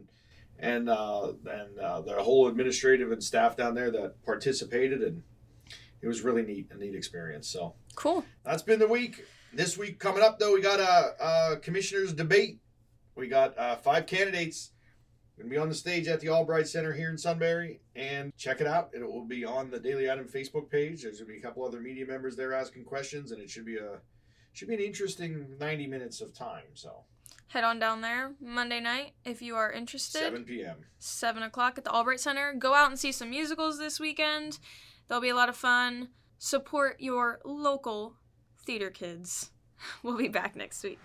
and 0.60 0.90
uh, 0.90 1.34
and 1.50 1.80
uh, 1.80 2.02
the 2.02 2.22
whole 2.22 2.48
administrative 2.48 3.12
and 3.12 3.24
staff 3.24 3.56
down 3.56 3.76
there 3.76 3.92
that 3.92 4.24
participated, 4.26 5.02
and 5.02 5.24
it 6.02 6.08
was 6.08 6.22
really 6.22 6.44
neat, 6.44 6.68
a 6.72 6.78
neat 6.78 6.96
experience. 6.96 7.48
So 7.48 7.76
Cool. 7.96 8.24
that's 8.44 8.64
been 8.64 8.80
the 8.80 8.88
week. 8.88 9.26
This 9.54 9.78
week 9.78 10.00
coming 10.00 10.22
up 10.22 10.38
though, 10.40 10.54
we 10.54 10.62
got 10.62 10.80
a, 10.80 11.54
a 11.54 11.58
commissioners 11.58 12.14
debate. 12.14 12.60
We 13.16 13.28
got 13.28 13.58
uh, 13.58 13.78
five 13.78 14.06
candidates. 14.06 14.72
Gonna 15.38 15.50
be 15.50 15.58
on 15.58 15.70
the 15.70 15.76
stage 15.76 16.08
at 16.10 16.20
the 16.20 16.28
Albright 16.30 16.68
Center 16.68 16.92
here 16.92 17.10
in 17.10 17.18
Sunbury, 17.18 17.80
and 17.96 18.36
check 18.36 18.60
it 18.60 18.68
out. 18.68 18.90
It 18.94 19.02
will 19.10 19.24
be 19.24 19.46
on 19.46 19.72
the 19.72 19.80
Daily 19.80 20.12
Item 20.12 20.28
Facebook 20.28 20.70
page. 20.70 21.04
There's 21.04 21.20
gonna 21.20 21.32
be 21.32 21.38
a 21.38 21.42
couple 21.42 21.64
other 21.66 21.80
media 21.80 22.06
members 22.06 22.36
there 22.36 22.54
asking 22.54 22.84
questions, 22.84 23.32
and 23.32 23.42
it 23.42 23.50
should 23.50 23.66
be 23.66 23.78
a 23.78 24.00
should 24.52 24.68
be 24.68 24.74
an 24.76 24.82
interesting 24.82 25.56
90 25.58 25.88
minutes 25.88 26.20
of 26.20 26.34
time. 26.34 26.64
So 26.74 27.06
Head 27.50 27.64
on 27.64 27.80
down 27.80 28.02
there 28.02 28.34
Monday 28.40 28.80
night 28.80 29.14
if 29.26 29.42
you 29.42 29.56
are 29.56 29.72
interested. 29.72 30.20
7 30.20 30.44
p.m. 30.44 30.76
Seven 31.00 31.42
o'clock 31.42 31.78
at 31.78 31.84
the 31.84 31.92
Albright 31.92 32.20
Center. 32.20 32.54
Go 32.54 32.76
out 32.76 32.90
and 32.90 33.00
see 33.00 33.12
some 33.12 33.32
musicals 33.32 33.80
this 33.80 34.00
weekend. 34.00 34.60
They'll 35.08 35.22
be 35.22 35.30
a 35.30 35.36
lot 35.36 35.50
of 35.50 35.56
fun. 35.56 36.10
Support 36.38 36.98
your 37.00 37.40
local 37.44 38.16
theater 38.64 38.90
kids. 38.90 39.52
We'll 40.04 40.18
be 40.18 40.28
back 40.28 40.58
next 40.58 40.84
week. 40.84 41.00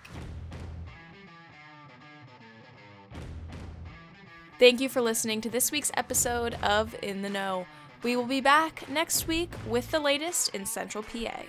Thank 4.58 4.80
you 4.80 4.88
for 4.88 5.00
listening 5.00 5.40
to 5.42 5.48
this 5.48 5.70
week's 5.70 5.92
episode 5.94 6.54
of 6.54 6.96
In 7.02 7.22
the 7.22 7.30
Know. 7.30 7.66
We 8.02 8.16
will 8.16 8.26
be 8.26 8.40
back 8.40 8.88
next 8.88 9.28
week 9.28 9.52
with 9.68 9.90
the 9.92 10.00
latest 10.00 10.48
in 10.50 10.66
Central 10.66 11.04
PA. 11.04 11.42